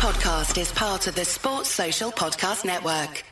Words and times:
podcast 0.00 0.58
is 0.58 0.72
part 0.72 1.06
of 1.08 1.14
the 1.14 1.26
Sports 1.26 1.68
Social 1.68 2.10
Podcast 2.10 2.64
Network. 2.64 3.22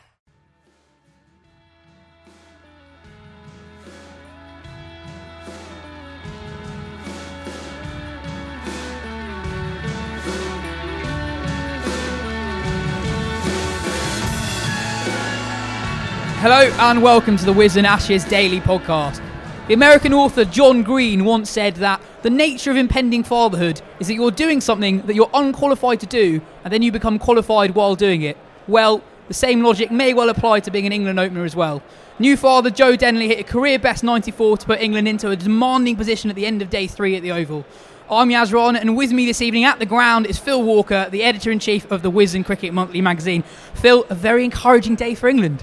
Hello 16.42 16.70
and 16.80 17.02
welcome 17.02 17.38
to 17.38 17.46
the 17.46 17.54
Wisden 17.54 17.84
Ashes 17.84 18.24
Daily 18.24 18.60
Podcast. 18.60 19.27
The 19.68 19.74
American 19.74 20.14
author 20.14 20.46
John 20.46 20.82
Green 20.82 21.26
once 21.26 21.50
said 21.50 21.74
that 21.74 22.00
the 22.22 22.30
nature 22.30 22.70
of 22.70 22.78
impending 22.78 23.22
fatherhood 23.22 23.82
is 24.00 24.06
that 24.06 24.14
you're 24.14 24.30
doing 24.30 24.62
something 24.62 25.02
that 25.02 25.14
you're 25.14 25.28
unqualified 25.34 26.00
to 26.00 26.06
do 26.06 26.40
and 26.64 26.72
then 26.72 26.80
you 26.80 26.90
become 26.90 27.18
qualified 27.18 27.74
while 27.74 27.94
doing 27.94 28.22
it. 28.22 28.38
Well, 28.66 29.02
the 29.26 29.34
same 29.34 29.62
logic 29.62 29.90
may 29.90 30.14
well 30.14 30.30
apply 30.30 30.60
to 30.60 30.70
being 30.70 30.86
an 30.86 30.92
England 30.94 31.20
opener 31.20 31.44
as 31.44 31.54
well. 31.54 31.82
New 32.18 32.34
father 32.38 32.70
Joe 32.70 32.96
Denly 32.96 33.26
hit 33.26 33.40
a 33.40 33.44
career 33.44 33.78
best 33.78 34.02
94 34.02 34.56
to 34.56 34.64
put 34.64 34.80
England 34.80 35.06
into 35.06 35.28
a 35.28 35.36
demanding 35.36 35.96
position 35.96 36.30
at 36.30 36.36
the 36.36 36.46
end 36.46 36.62
of 36.62 36.70
day 36.70 36.86
three 36.86 37.14
at 37.14 37.22
the 37.22 37.32
Oval. 37.32 37.66
I'm 38.10 38.30
Yas 38.30 38.54
Rana, 38.54 38.78
and 38.78 38.96
with 38.96 39.12
me 39.12 39.26
this 39.26 39.42
evening 39.42 39.64
at 39.64 39.78
the 39.78 39.84
ground 39.84 40.24
is 40.24 40.38
Phil 40.38 40.62
Walker, 40.62 41.08
the 41.10 41.22
editor 41.22 41.50
in 41.50 41.58
chief 41.58 41.92
of 41.92 42.00
the 42.00 42.10
Wisden 42.10 42.42
Cricket 42.42 42.72
Monthly 42.72 43.02
magazine. 43.02 43.42
Phil, 43.74 44.06
a 44.08 44.14
very 44.14 44.46
encouraging 44.46 44.94
day 44.94 45.14
for 45.14 45.28
England. 45.28 45.62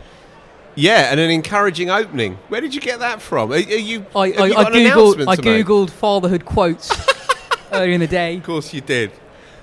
Yeah, 0.76 1.10
and 1.12 1.20
an 1.20 1.30
encouraging 1.32 1.90
opening. 1.90 2.38
Where 2.50 2.60
did 2.62 2.76
you 2.76 2.82
get 2.82 3.00
that 3.00 3.22
from? 3.22 3.52
Are, 3.52 3.56
are 3.56 3.60
you? 3.60 4.06
I, 4.16 4.20
I, 4.20 4.24
you 4.26 4.56
I 4.56 4.64
googled 4.66 5.28
I 5.28 5.36
googled 5.38 5.90
fatherhood 5.90 6.44
quotes 6.46 6.92
earlier 7.72 7.94
in 7.94 8.02
the 8.02 8.08
day. 8.08 8.38
Of 8.38 8.44
course, 8.44 8.74
you 8.74 8.82
did. 8.82 9.12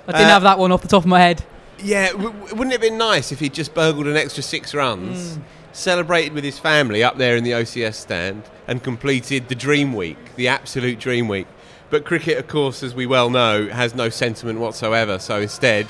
I 0.08 0.12
didn't 0.12 0.26
Uh, 0.26 0.30
have 0.30 0.42
that 0.42 0.58
one 0.58 0.72
off 0.72 0.82
the 0.82 0.88
top 0.88 1.02
of 1.02 1.08
my 1.08 1.20
head. 1.20 1.44
Yeah, 1.82 2.08
w- 2.12 2.30
w- 2.30 2.54
wouldn't 2.54 2.68
it 2.70 2.72
have 2.72 2.80
been 2.80 2.98
nice 2.98 3.30
if 3.32 3.40
he'd 3.40 3.54
just 3.54 3.74
burgled 3.74 4.06
an 4.06 4.16
extra 4.16 4.42
six 4.42 4.72
runs, 4.74 5.36
Mm. 5.36 5.42
celebrated 5.72 6.32
with 6.32 6.44
his 6.44 6.58
family 6.58 7.02
up 7.02 7.18
there 7.18 7.36
in 7.36 7.44
the 7.44 7.52
OCS 7.52 7.94
stand, 7.96 8.42
and 8.66 8.82
completed 8.82 9.48
the 9.48 9.54
dream 9.54 9.92
week, 9.92 10.16
the 10.36 10.48
absolute 10.48 10.98
dream 10.98 11.28
week? 11.28 11.46
But 11.90 12.04
cricket, 12.04 12.38
of 12.38 12.48
course, 12.48 12.82
as 12.82 12.94
we 12.94 13.04
well 13.06 13.28
know, 13.30 13.68
has 13.68 13.94
no 13.94 14.08
sentiment 14.08 14.60
whatsoever. 14.60 15.18
So 15.18 15.40
instead, 15.40 15.86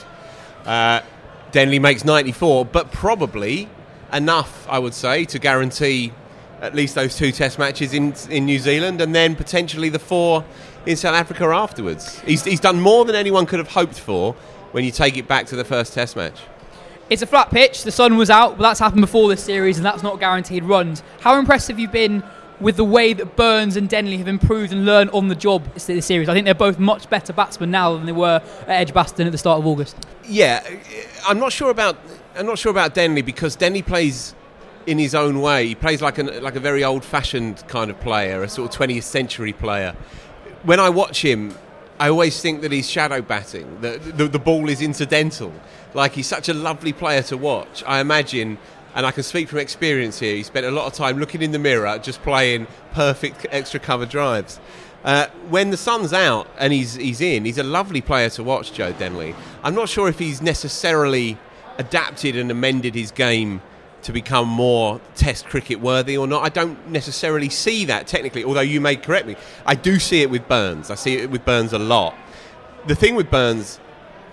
uh, 0.66 1.00
Denly 1.52 1.80
makes 1.80 2.04
94, 2.04 2.64
but 2.64 2.90
probably 2.90 3.68
enough, 4.12 4.66
I 4.68 4.78
would 4.78 4.94
say, 4.94 5.24
to 5.26 5.38
guarantee 5.38 6.12
at 6.60 6.74
least 6.74 6.94
those 6.94 7.16
two 7.16 7.32
Test 7.32 7.58
matches 7.58 7.92
in 7.92 8.14
in 8.30 8.44
New 8.44 8.58
Zealand, 8.58 9.00
and 9.00 9.14
then 9.14 9.34
potentially 9.34 9.88
the 9.88 9.98
four 9.98 10.44
in 10.86 10.96
South 10.96 11.14
Africa 11.14 11.44
afterwards. 11.44 12.20
He's, 12.20 12.44
he's 12.44 12.60
done 12.60 12.80
more 12.80 13.04
than 13.04 13.14
anyone 13.14 13.46
could 13.46 13.58
have 13.58 13.68
hoped 13.68 13.98
for 13.98 14.34
when 14.72 14.84
you 14.84 14.90
take 14.90 15.16
it 15.16 15.28
back 15.28 15.46
to 15.46 15.56
the 15.56 15.64
first 15.64 15.92
Test 15.94 16.16
match. 16.16 16.40
It's 17.10 17.22
a 17.22 17.26
flat 17.26 17.50
pitch. 17.50 17.82
The 17.82 17.92
sun 17.92 18.16
was 18.16 18.30
out, 18.30 18.56
but 18.56 18.62
that's 18.62 18.80
happened 18.80 19.02
before 19.02 19.28
this 19.28 19.42
series, 19.42 19.76
and 19.76 19.84
that's 19.84 20.02
not 20.02 20.18
guaranteed 20.18 20.64
runs. 20.64 21.02
How 21.20 21.38
impressive 21.38 21.74
have 21.74 21.80
you've 21.80 21.92
been 21.92 22.22
with 22.60 22.76
the 22.76 22.84
way 22.84 23.12
that 23.12 23.36
Burns 23.36 23.76
and 23.76 23.88
Denly 23.88 24.18
have 24.18 24.28
improved 24.28 24.72
and 24.72 24.84
learned 24.84 25.10
on 25.10 25.28
the 25.28 25.34
job 25.34 25.64
this 25.74 26.06
series. 26.06 26.28
I 26.28 26.34
think 26.34 26.44
they're 26.44 26.54
both 26.54 26.78
much 26.78 27.10
better 27.10 27.32
batsmen 27.32 27.70
now 27.70 27.96
than 27.96 28.06
they 28.06 28.12
were 28.12 28.40
at 28.62 28.68
Edgbaston 28.68 29.26
at 29.26 29.32
the 29.32 29.38
start 29.38 29.58
of 29.58 29.66
August. 29.66 29.96
Yeah, 30.28 30.66
I'm 31.26 31.38
not 31.38 31.52
sure 31.52 31.70
about 31.70 31.96
I'm 32.36 32.46
not 32.46 32.58
sure 32.58 32.70
about 32.70 32.94
Denly 32.94 33.24
because 33.24 33.56
Denly 33.56 33.84
plays 33.84 34.34
in 34.86 34.98
his 34.98 35.14
own 35.14 35.40
way. 35.40 35.68
He 35.68 35.74
plays 35.74 36.02
like 36.02 36.18
an 36.18 36.42
like 36.42 36.56
a 36.56 36.60
very 36.60 36.84
old-fashioned 36.84 37.66
kind 37.68 37.90
of 37.90 38.00
player, 38.00 38.42
a 38.42 38.48
sort 38.48 38.74
of 38.74 38.80
20th 38.80 39.04
century 39.04 39.52
player. 39.52 39.94
When 40.62 40.80
I 40.80 40.88
watch 40.88 41.22
him, 41.24 41.54
I 41.98 42.08
always 42.08 42.40
think 42.40 42.62
that 42.62 42.72
he's 42.72 42.90
shadow 42.90 43.22
batting. 43.22 43.80
That 43.80 44.16
the, 44.16 44.28
the 44.28 44.38
ball 44.38 44.68
is 44.68 44.80
incidental. 44.80 45.52
Like 45.94 46.12
he's 46.12 46.26
such 46.26 46.48
a 46.48 46.54
lovely 46.54 46.92
player 46.92 47.22
to 47.24 47.36
watch. 47.36 47.84
I 47.86 48.00
imagine, 48.00 48.58
and 48.94 49.06
I 49.06 49.10
can 49.10 49.22
speak 49.22 49.48
from 49.48 49.58
experience 49.58 50.18
here. 50.18 50.34
He 50.34 50.42
spent 50.42 50.66
a 50.66 50.70
lot 50.70 50.86
of 50.86 50.92
time 50.92 51.18
looking 51.18 51.42
in 51.42 51.52
the 51.52 51.58
mirror, 51.58 51.98
just 51.98 52.22
playing 52.22 52.66
perfect 52.92 53.46
extra 53.50 53.80
cover 53.80 54.06
drives. 54.06 54.60
Uh, 55.04 55.26
when 55.48 55.70
the 55.70 55.76
sun's 55.76 56.12
out 56.12 56.46
and 56.58 56.72
he's 56.72 56.94
he's 56.94 57.20
in, 57.20 57.44
he's 57.44 57.58
a 57.58 57.64
lovely 57.64 58.00
player 58.00 58.30
to 58.30 58.44
watch, 58.44 58.72
Joe 58.72 58.92
Denly. 58.92 59.34
I'm 59.64 59.74
not 59.74 59.88
sure 59.88 60.08
if 60.08 60.18
he's 60.18 60.40
necessarily 60.40 61.38
adapted 61.78 62.36
and 62.36 62.50
amended 62.50 62.94
his 62.94 63.10
game 63.10 63.62
to 64.02 64.12
become 64.12 64.48
more 64.48 65.00
Test 65.14 65.46
cricket 65.46 65.80
worthy 65.80 66.16
or 66.16 66.26
not. 66.26 66.42
I 66.42 66.48
don't 66.48 66.88
necessarily 66.88 67.48
see 67.48 67.84
that 67.86 68.06
technically, 68.06 68.44
although 68.44 68.60
you 68.60 68.80
may 68.80 68.96
correct 68.96 69.26
me. 69.26 69.36
I 69.64 69.74
do 69.74 69.98
see 69.98 70.22
it 70.22 70.30
with 70.30 70.46
Burns. 70.48 70.90
I 70.90 70.96
see 70.96 71.16
it 71.16 71.30
with 71.30 71.44
Burns 71.44 71.72
a 71.72 71.78
lot. 71.78 72.14
The 72.86 72.94
thing 72.96 73.14
with 73.14 73.30
Burns, 73.30 73.78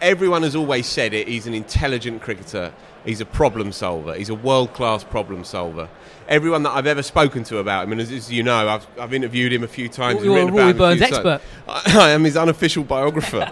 everyone 0.02 0.44
has 0.44 0.56
always 0.56 0.88
said 0.88 1.14
it. 1.14 1.28
He's 1.28 1.46
an 1.46 1.53
intelligent 1.53 2.22
cricketer. 2.22 2.74
He's 3.06 3.22
a 3.22 3.26
problem 3.26 3.72
solver. 3.72 4.14
He's 4.14 4.30
a 4.30 4.36
world 4.36 4.74
class 4.74 5.04
problem 5.04 5.44
solver. 5.44 5.90
Everyone 6.28 6.64
that 6.64 6.72
I've 6.72 6.88
ever 6.88 7.02
spoken 7.02 7.44
to 7.46 7.58
about 7.58 7.86
him, 7.86 7.94
and 7.94 8.02
as, 8.02 8.12
as 8.12 8.32
you 8.32 8.44
know, 8.44 8.68
I've, 8.68 8.88
I've 9.00 9.14
interviewed 9.14 9.54
him 9.54 9.64
a 9.64 9.68
few 9.68 9.88
times. 9.88 10.18
and 10.18 10.26
You're 10.26 10.50
a 10.50 10.52
Rory 10.52 10.74
Burns 10.74 11.02
expert. 11.02 11.42
I, 11.68 11.82
I 12.00 12.09
am 12.12 12.24
his 12.24 12.36
unofficial 12.36 12.84
biographer. 12.84 13.52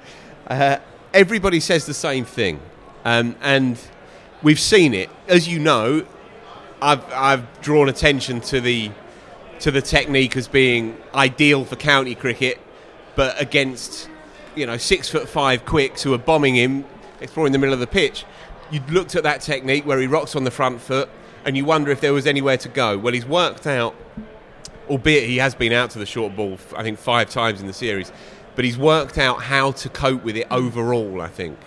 uh, 0.46 0.78
everybody 1.12 1.60
says 1.60 1.86
the 1.86 1.94
same 1.94 2.24
thing, 2.24 2.60
um, 3.04 3.36
and 3.42 3.78
we've 4.42 4.60
seen 4.60 4.94
it. 4.94 5.10
As 5.28 5.46
you 5.46 5.58
know, 5.58 6.06
I've, 6.82 7.04
I've 7.12 7.60
drawn 7.60 7.88
attention 7.88 8.40
to 8.42 8.60
the 8.60 8.90
to 9.60 9.70
the 9.70 9.82
technique 9.82 10.38
as 10.38 10.48
being 10.48 10.96
ideal 11.14 11.66
for 11.66 11.76
county 11.76 12.14
cricket, 12.14 12.58
but 13.14 13.40
against 13.40 14.08
you 14.56 14.66
know 14.66 14.78
six 14.78 15.08
foot 15.08 15.28
five 15.28 15.64
quicks 15.66 16.02
who 16.02 16.14
are 16.14 16.18
bombing 16.18 16.54
him, 16.54 16.84
exploring 17.20 17.52
the 17.52 17.58
middle 17.58 17.74
of 17.74 17.80
the 17.80 17.86
pitch. 17.86 18.24
You 18.70 18.80
looked 18.90 19.14
at 19.16 19.22
that 19.24 19.40
technique 19.40 19.84
where 19.86 19.98
he 19.98 20.06
rocks 20.06 20.36
on 20.36 20.44
the 20.44 20.50
front 20.50 20.80
foot, 20.80 21.08
and 21.44 21.56
you 21.56 21.64
wonder 21.64 21.90
if 21.90 22.00
there 22.00 22.12
was 22.12 22.26
anywhere 22.26 22.56
to 22.58 22.68
go. 22.68 22.96
Well, 22.98 23.12
he's 23.14 23.26
worked 23.26 23.66
out, 23.66 23.94
albeit 24.88 25.28
he 25.28 25.38
has 25.38 25.54
been 25.54 25.72
out 25.72 25.90
to 25.90 25.98
the 25.98 26.06
short 26.06 26.36
ball, 26.36 26.58
I 26.76 26.82
think 26.82 26.98
five 26.98 27.30
times 27.30 27.60
in 27.60 27.66
the 27.66 27.72
series, 27.72 28.12
but 28.56 28.64
he's 28.64 28.78
worked 28.78 29.18
out 29.18 29.42
how 29.42 29.72
to 29.72 29.88
cope 29.88 30.22
with 30.24 30.36
it 30.36 30.46
overall. 30.50 31.20
I 31.20 31.28
think 31.28 31.58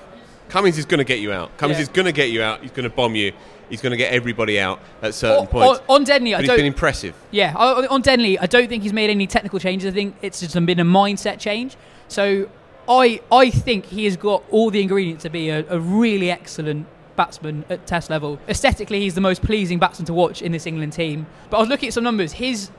Cummins 0.49 0.77
is 0.77 0.85
going 0.85 0.99
to 0.99 1.03
get 1.03 1.19
you 1.19 1.31
out. 1.31 1.55
Cummins 1.57 1.79
Yeah. 1.79 1.83
is 1.83 1.89
going 1.89 2.05
to 2.05 2.11
get 2.11 2.29
you 2.29 2.43
out. 2.43 2.61
He's 2.61 2.71
going 2.71 2.87
to 2.89 2.95
bomb 2.95 3.15
you. 3.15 3.31
He's 3.69 3.81
going 3.81 3.91
to 3.91 3.97
get 3.97 4.13
everybody 4.13 4.59
out 4.59 4.79
at 5.01 5.15
certain 5.15 5.47
points. 5.47 5.81
on, 5.89 6.01
on 6.01 6.05
Denly, 6.05 6.29
I 6.29 6.33
but 6.33 6.39
he's 6.41 6.47
don't. 6.47 6.57
been 6.57 6.65
impressive. 6.65 7.15
Yeah, 7.31 7.53
on 7.55 7.87
on 7.87 8.03
Denly, 8.03 8.37
I 8.39 8.45
don't 8.45 8.67
think 8.67 8.83
he's 8.83 8.93
made 8.93 9.09
any 9.09 9.25
technical 9.25 9.57
changes. 9.57 9.91
I 9.91 9.95
think 9.95 10.15
it's 10.21 10.41
just 10.41 10.53
been 10.65 10.79
a 10.79 10.85
mindset 10.85 11.39
change. 11.39 11.75
So 12.07 12.49
I 12.87 13.21
I 13.31 13.49
think 13.49 13.85
he 13.85 14.05
has 14.05 14.15
got 14.17 14.43
all 14.51 14.69
the 14.69 14.81
ingredients 14.81 15.23
to 15.23 15.29
be 15.29 15.49
a, 15.49 15.65
a 15.69 15.79
really 15.79 16.29
excellent 16.29 16.85
batsman 17.15 17.65
at 17.69 17.85
Test 17.87 18.09
level. 18.09 18.39
Aesthetically, 18.47 18.99
he's 19.01 19.15
the 19.15 19.21
most 19.21 19.41
pleasing 19.41 19.79
batsman 19.79 20.05
to 20.07 20.13
watch 20.13 20.41
in 20.41 20.51
this 20.51 20.65
England 20.65 20.93
team. 20.93 21.25
But 21.49 21.57
I 21.57 21.59
was 21.61 21.69
looking 21.69 21.87
at 21.87 21.93
some 21.93 22.03
numbers. 22.03 22.33
His 22.33 22.69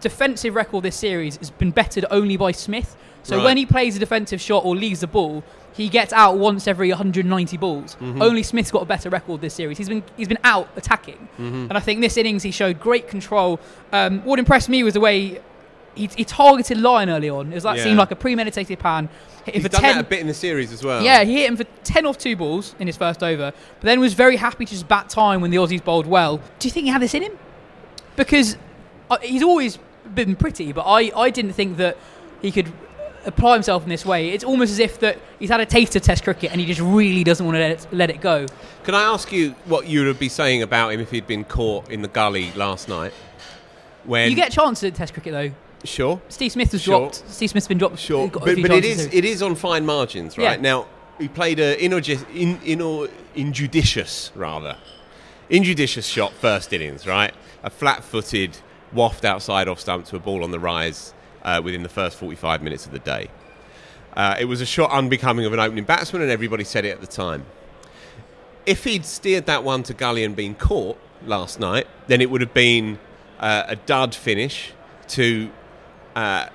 defensive 0.00 0.54
record 0.54 0.82
this 0.84 0.96
series 0.96 1.36
has 1.38 1.50
been 1.50 1.70
bettered 1.70 2.04
only 2.10 2.36
by 2.36 2.52
Smith. 2.52 2.96
So 3.22 3.36
Right. 3.36 3.44
when 3.44 3.56
he 3.56 3.66
plays 3.66 3.96
a 3.96 3.98
defensive 3.98 4.40
shot 4.40 4.64
or 4.64 4.76
leaves 4.76 5.00
the 5.00 5.06
ball, 5.06 5.42
he 5.72 5.88
gets 5.88 6.12
out 6.12 6.38
once 6.38 6.68
every 6.68 6.90
190 6.90 7.56
balls. 7.56 7.96
Only 8.00 8.42
Smith's 8.42 8.70
got 8.70 8.82
a 8.82 8.86
better 8.86 9.10
record 9.10 9.40
this 9.40 9.54
series. 9.54 9.78
He's 9.78 9.88
been 9.88 10.02
he's 10.16 10.28
been 10.28 10.38
out 10.44 10.68
attacking, 10.76 11.28
and 11.38 11.72
I 11.72 11.80
think 11.80 12.00
this 12.00 12.16
innings 12.16 12.42
he 12.44 12.50
showed 12.50 12.78
great 12.80 13.08
control. 13.08 13.58
Um, 13.92 14.20
what 14.22 14.38
impressed 14.38 14.68
me 14.68 14.82
was 14.84 14.94
the 14.94 15.00
way 15.00 15.40
he, 15.96 16.08
he 16.16 16.24
targeted 16.24 16.78
Lyon 16.78 17.08
early 17.10 17.28
on. 17.28 17.50
It 17.50 17.54
was 17.56 17.64
like 17.64 17.78
Yeah. 17.78 17.84
seemed 17.84 17.98
like 17.98 18.10
a 18.12 18.16
premeditated 18.16 18.78
pan. 18.78 19.08
Hit 19.44 19.54
He's 19.54 19.62
for 19.64 19.68
done 19.68 19.80
10, 19.80 19.94
that 19.96 20.04
a 20.04 20.08
bit 20.08 20.20
in 20.20 20.26
the 20.26 20.34
series 20.34 20.72
as 20.72 20.84
well. 20.84 21.02
yeah, 21.02 21.24
he 21.24 21.34
hit 21.34 21.48
him 21.48 21.56
for 21.56 21.64
10 21.84 22.06
off 22.06 22.18
two 22.18 22.36
balls 22.36 22.74
in 22.78 22.86
his 22.86 22.96
first 22.96 23.22
over, 23.22 23.52
but 23.80 23.82
then 23.82 23.98
was 24.00 24.14
very 24.14 24.36
happy 24.36 24.64
to 24.64 24.72
just 24.72 24.86
bat 24.88 25.08
time 25.08 25.40
when 25.40 25.50
the 25.50 25.56
Aussies 25.56 25.82
bowled 25.82 26.06
well. 26.06 26.38
Do 26.58 26.68
you 26.68 26.72
think 26.72 26.84
he 26.84 26.90
had 26.90 27.00
this 27.02 27.14
in 27.14 27.22
him? 27.22 27.38
Because 28.16 28.56
uh, 29.10 29.18
he's 29.22 29.42
always 29.42 29.78
been 30.14 30.36
pretty, 30.36 30.72
but 30.72 30.82
I, 30.82 31.10
I 31.16 31.30
didn't 31.30 31.52
think 31.52 31.76
that 31.78 31.96
he 32.42 32.50
could 32.50 32.72
apply 33.24 33.54
himself 33.54 33.82
in 33.82 33.88
this 33.88 34.04
way. 34.06 34.30
It's 34.30 34.44
almost 34.44 34.70
as 34.72 34.78
if 34.78 35.00
that 35.00 35.18
he's 35.38 35.50
had 35.50 35.60
a 35.60 35.66
taste 35.66 35.96
of 35.96 36.02
Test 36.02 36.22
cricket 36.24 36.50
and 36.52 36.60
he 36.60 36.66
just 36.66 36.80
really 36.80 37.24
doesn't 37.24 37.44
want 37.44 37.56
to 37.56 37.60
let 37.60 37.70
it, 37.70 37.86
let 37.92 38.10
it 38.10 38.20
go. 38.20 38.46
Can 38.84 38.94
I 38.94 39.02
ask 39.02 39.32
you 39.32 39.50
what 39.64 39.86
you 39.88 40.04
would 40.04 40.18
be 40.18 40.28
saying 40.28 40.62
about 40.62 40.90
him 40.92 41.00
if 41.00 41.10
he'd 41.10 41.26
been 41.26 41.44
caught 41.44 41.90
in 41.90 42.02
the 42.02 42.08
gully 42.08 42.52
last 42.52 42.88
night? 42.88 43.12
When 44.04 44.30
you 44.30 44.36
get 44.36 44.52
chances 44.52 44.84
at 44.84 44.94
Test 44.94 45.12
cricket 45.12 45.32
though. 45.32 45.50
Sure, 45.86 46.20
Steve 46.28 46.52
Smith 46.52 46.72
was 46.72 46.82
Sure. 46.82 47.00
dropped. 47.00 47.22
Steve 47.28 47.50
Smith's 47.50 47.68
been 47.68 47.78
dropped. 47.78 47.98
sure, 47.98 48.28
but, 48.28 48.44
but 48.44 48.70
it 48.70 48.84
is 48.84 49.06
it 49.12 49.24
is 49.24 49.42
on 49.42 49.54
fine 49.54 49.86
margins, 49.86 50.36
right? 50.38 50.56
Yeah. 50.56 50.56
Now 50.60 50.86
he 51.18 51.28
played 51.28 51.58
a 51.58 51.76
injudici- 51.76 52.26
in, 52.34 52.60
in, 52.62 53.08
injudicious 53.34 54.30
rather 54.34 54.76
injudicious 55.48 56.06
shot 56.06 56.32
first 56.32 56.72
innings, 56.72 57.06
right? 57.06 57.32
A 57.62 57.70
flat-footed 57.70 58.58
waft 58.92 59.24
outside 59.24 59.68
off 59.68 59.80
stump 59.80 60.04
to 60.06 60.16
a 60.16 60.18
ball 60.18 60.42
on 60.42 60.50
the 60.50 60.58
rise 60.58 61.14
uh, 61.42 61.60
within 61.62 61.82
the 61.82 61.88
first 61.88 62.16
45 62.16 62.62
minutes 62.62 62.86
of 62.86 62.92
the 62.92 62.98
day. 62.98 63.28
Uh, 64.16 64.34
it 64.40 64.46
was 64.46 64.60
a 64.60 64.66
shot 64.66 64.90
unbecoming 64.90 65.44
of 65.44 65.52
an 65.52 65.60
opening 65.60 65.84
batsman, 65.84 66.22
and 66.22 66.30
everybody 66.30 66.64
said 66.64 66.84
it 66.84 66.90
at 66.90 67.00
the 67.00 67.06
time. 67.06 67.44
If 68.64 68.84
he'd 68.84 69.04
steered 69.04 69.46
that 69.46 69.62
one 69.62 69.82
to 69.84 69.94
gully 69.94 70.24
and 70.24 70.34
been 70.34 70.54
caught 70.54 70.98
last 71.24 71.60
night, 71.60 71.86
then 72.08 72.20
it 72.20 72.30
would 72.30 72.40
have 72.40 72.54
been 72.54 72.98
uh, 73.38 73.64
a 73.68 73.76
dud 73.76 74.14
finish 74.14 74.72
to 75.08 75.50
uh, 76.16 76.48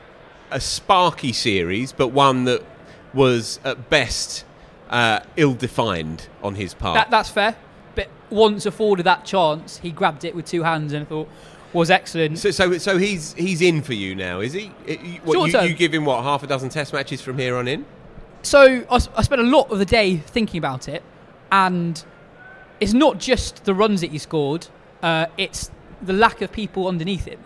a 0.51 0.59
sparky 0.59 1.31
series, 1.31 1.93
but 1.93 2.09
one 2.09 2.43
that 2.45 2.61
was 3.13 3.59
at 3.63 3.89
best 3.89 4.43
uh, 4.89 5.21
ill-defined 5.37 6.27
on 6.43 6.55
his 6.55 6.73
part. 6.73 6.95
That, 6.95 7.09
that's 7.09 7.29
fair. 7.29 7.55
But 7.95 8.09
once 8.29 8.65
afforded 8.65 9.03
that 9.03 9.23
chance, 9.23 9.77
he 9.77 9.91
grabbed 9.91 10.25
it 10.25 10.35
with 10.35 10.45
two 10.45 10.63
hands 10.63 10.91
and 10.91 11.07
thought 11.07 11.29
was 11.73 11.89
excellent. 11.89 12.37
so, 12.37 12.51
so, 12.51 12.77
so 12.77 12.97
he's 12.97 13.33
he's 13.33 13.61
in 13.61 13.81
for 13.81 13.93
you 13.93 14.13
now, 14.13 14.41
is 14.41 14.51
he? 14.51 14.71
You- 14.85 15.21
what, 15.23 15.53
you, 15.53 15.61
you 15.61 15.73
give 15.73 15.93
him 15.93 16.03
what 16.03 16.21
half 16.23 16.43
a 16.43 16.47
dozen 16.47 16.67
Test 16.67 16.91
matches 16.91 17.21
from 17.21 17.37
here 17.37 17.55
on 17.55 17.67
in? 17.67 17.85
So 18.43 18.83
I 18.89 18.97
spent 19.21 19.39
a 19.39 19.45
lot 19.45 19.71
of 19.71 19.79
the 19.79 19.85
day 19.85 20.17
thinking 20.17 20.57
about 20.57 20.89
it, 20.89 21.03
and 21.51 22.03
it's 22.79 22.93
not 22.93 23.19
just 23.19 23.63
the 23.65 23.73
runs 23.73 24.01
that 24.01 24.11
he 24.11 24.17
scored; 24.17 24.67
uh, 25.03 25.27
it's 25.37 25.71
the 26.01 26.13
lack 26.13 26.41
of 26.41 26.51
people 26.51 26.87
underneath 26.87 27.25
him. 27.25 27.39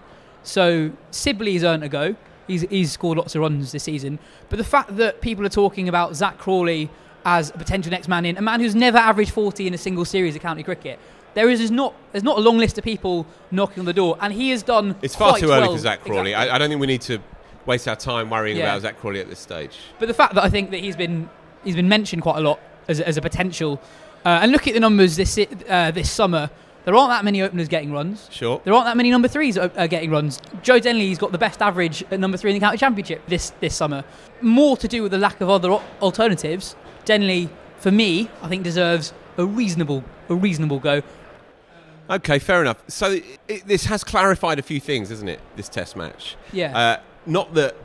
So 0.45 0.91
Sibley's 1.11 1.63
earned 1.63 1.83
a 1.83 1.89
go. 1.89 2.15
He's, 2.47 2.61
he's 2.61 2.91
scored 2.91 3.17
lots 3.17 3.33
of 3.35 3.41
runs 3.41 3.71
this 3.71 3.83
season, 3.83 4.19
but 4.49 4.57
the 4.57 4.63
fact 4.63 4.97
that 4.97 5.19
people 5.19 5.43
are 5.45 5.49
talking 5.49 5.89
about 5.89 6.15
Zak 6.15 6.37
Crawley 6.37 6.91
as 7.25 7.49
a 7.49 7.53
potential 7.53 7.89
next 7.89 8.07
man 8.07 8.23
in, 8.23 8.37
a 8.37 8.41
man 8.41 8.59
who's 8.59 8.75
never 8.75 8.99
averaged 8.99 9.31
40 9.31 9.65
in 9.65 9.73
a 9.73 9.79
single 9.79 10.05
series 10.05 10.35
of 10.35 10.41
county 10.43 10.61
cricket, 10.61 10.99
there 11.33 11.49
is, 11.49 11.59
is 11.59 11.71
not 11.71 11.95
there's 12.11 12.23
not 12.23 12.37
a 12.37 12.41
long 12.41 12.59
list 12.59 12.77
of 12.77 12.83
people 12.83 13.25
knocking 13.49 13.79
on 13.79 13.85
the 13.85 13.93
door, 13.93 14.15
and 14.21 14.31
he 14.31 14.51
has 14.51 14.61
done. 14.61 14.95
It's 15.01 15.15
far 15.15 15.37
too 15.39 15.47
early 15.51 15.61
well. 15.63 15.71
for 15.73 15.79
Zak 15.79 16.01
Crawley. 16.03 16.31
Exactly. 16.31 16.49
I, 16.51 16.55
I 16.55 16.57
don't 16.59 16.69
think 16.69 16.79
we 16.79 16.87
need 16.87 17.01
to 17.01 17.17
waste 17.65 17.87
our 17.87 17.95
time 17.95 18.29
worrying 18.29 18.57
Yeah. 18.57 18.65
about 18.65 18.83
Zak 18.83 18.99
Crawley 18.99 19.19
at 19.19 19.27
this 19.27 19.39
stage. 19.39 19.75
But 19.97 20.07
the 20.07 20.13
fact 20.13 20.35
that 20.35 20.43
I 20.43 20.49
think 20.49 20.69
that 20.69 20.79
he's 20.81 20.95
been 20.95 21.27
he's 21.63 21.75
been 21.75 21.89
mentioned 21.89 22.21
quite 22.21 22.37
a 22.37 22.41
lot 22.41 22.59
as, 22.87 22.99
a- 22.99 23.07
as 23.07 23.17
a 23.17 23.21
potential, 23.21 23.81
uh, 24.23 24.39
and 24.43 24.51
look 24.51 24.67
at 24.67 24.75
the 24.75 24.79
numbers 24.79 25.15
this 25.15 25.37
uh, 25.67 25.89
this 25.91 26.11
summer. 26.11 26.51
There 26.85 26.95
aren't 26.95 27.09
that 27.09 27.25
many 27.25 27.41
openers 27.41 27.67
getting 27.67 27.91
runs. 27.91 28.29
Sure. 28.31 28.61
There 28.63 28.73
aren't 28.73 28.85
that 28.85 28.95
many 28.95 29.09
number 29.09 29.27
threes 29.27 29.57
uh, 29.57 29.67
getting 29.87 30.11
runs. 30.11 30.39
Joe 30.61 30.79
Denly's 30.79 31.17
got 31.17 31.31
the 31.31 31.37
best 31.37 31.61
average 31.61 32.03
at 32.11 32.19
number 32.19 32.37
three 32.37 32.51
in 32.51 32.55
the 32.55 32.59
county 32.59 32.77
championship 32.77 33.25
this 33.27 33.49
this 33.59 33.75
summer. 33.75 34.03
More 34.41 34.77
to 34.77 34.87
do 34.87 35.01
with 35.01 35.11
the 35.11 35.17
lack 35.17 35.41
of 35.41 35.49
other 35.49 35.71
alternatives. 36.01 36.75
Denly, 37.05 37.49
for 37.77 37.91
me, 37.91 38.29
I 38.41 38.47
think 38.47 38.63
deserves 38.63 39.13
a 39.37 39.45
reasonable 39.45 40.03
a 40.29 40.35
reasonable 40.35 40.79
go. 40.79 41.01
Okay, 42.07 42.37
fair 42.37 42.61
enough. 42.61 42.83
So 42.87 43.19
it, 43.47 43.65
this 43.65 43.85
has 43.85 44.03
clarified 44.03 44.59
a 44.59 44.61
few 44.61 44.79
things, 44.79 45.09
isn't 45.09 45.27
it? 45.27 45.39
This 45.55 45.67
Test 45.67 45.95
match. 45.95 46.35
Yeah. 46.53 46.77
Uh, 46.77 46.99
not 47.25 47.55
that 47.55 47.75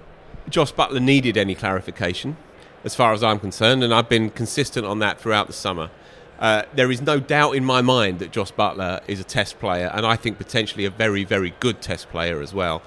Josh 0.51 0.75
Buttler 0.75 1.01
needed 1.01 1.39
any 1.39 1.55
clarification, 1.55 2.37
as 2.85 2.95
far 2.95 3.15
as 3.15 3.23
I'm 3.23 3.41
concerned, 3.41 3.83
and 3.83 3.95
I've 3.95 4.11
been 4.11 4.29
consistent 4.29 4.85
on 4.85 4.99
that 4.99 5.19
throughout 5.19 5.47
the 5.47 5.55
summer. 5.55 5.91
Uh, 6.41 6.63
there 6.75 6.91
is 6.91 7.03
no 7.03 7.21
doubt 7.21 7.53
in 7.53 7.65
my 7.65 7.83
mind 7.83 8.19
that 8.19 8.33
Josh 8.33 8.51
Buttler 8.53 9.03
is 9.07 9.21
a 9.21 9.25
Test 9.25 9.59
player, 9.59 9.91
and 9.93 10.07
I 10.07 10.17
think 10.17 10.39
potentially 10.39 10.87
a 10.87 10.91
very, 10.91 11.23
very 11.23 11.55
good 11.61 11.83
Test 11.83 12.09
player 12.09 12.41
as 12.41 12.55
well. 12.55 12.83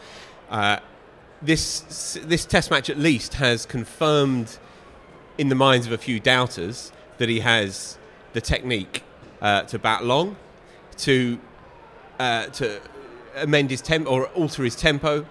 Uh, 0.50 0.78
this 1.42 2.18
this 2.24 2.46
Test 2.46 2.72
match 2.72 2.90
at 2.90 2.98
least 2.98 3.36
has 3.36 3.66
confirmed 3.66 4.58
in 5.38 5.50
the 5.50 5.56
minds 5.56 5.86
of 5.86 5.94
a 5.94 5.98
few 5.98 6.20
doubters 6.20 6.92
that 7.20 7.30
he 7.30 7.42
has 7.42 7.98
the 8.34 8.42
technique 8.42 9.04
uh, 9.42 9.62
to 9.64 9.78
bat 9.78 10.04
long, 10.04 10.36
to 10.98 11.40
uh, 12.20 12.48
to 12.48 12.82
amend 13.36 13.70
his 13.70 13.82
tempo 13.82 14.10
or 14.10 14.28
alter 14.30 14.64
his 14.64 14.76
tempo. 14.76 15.26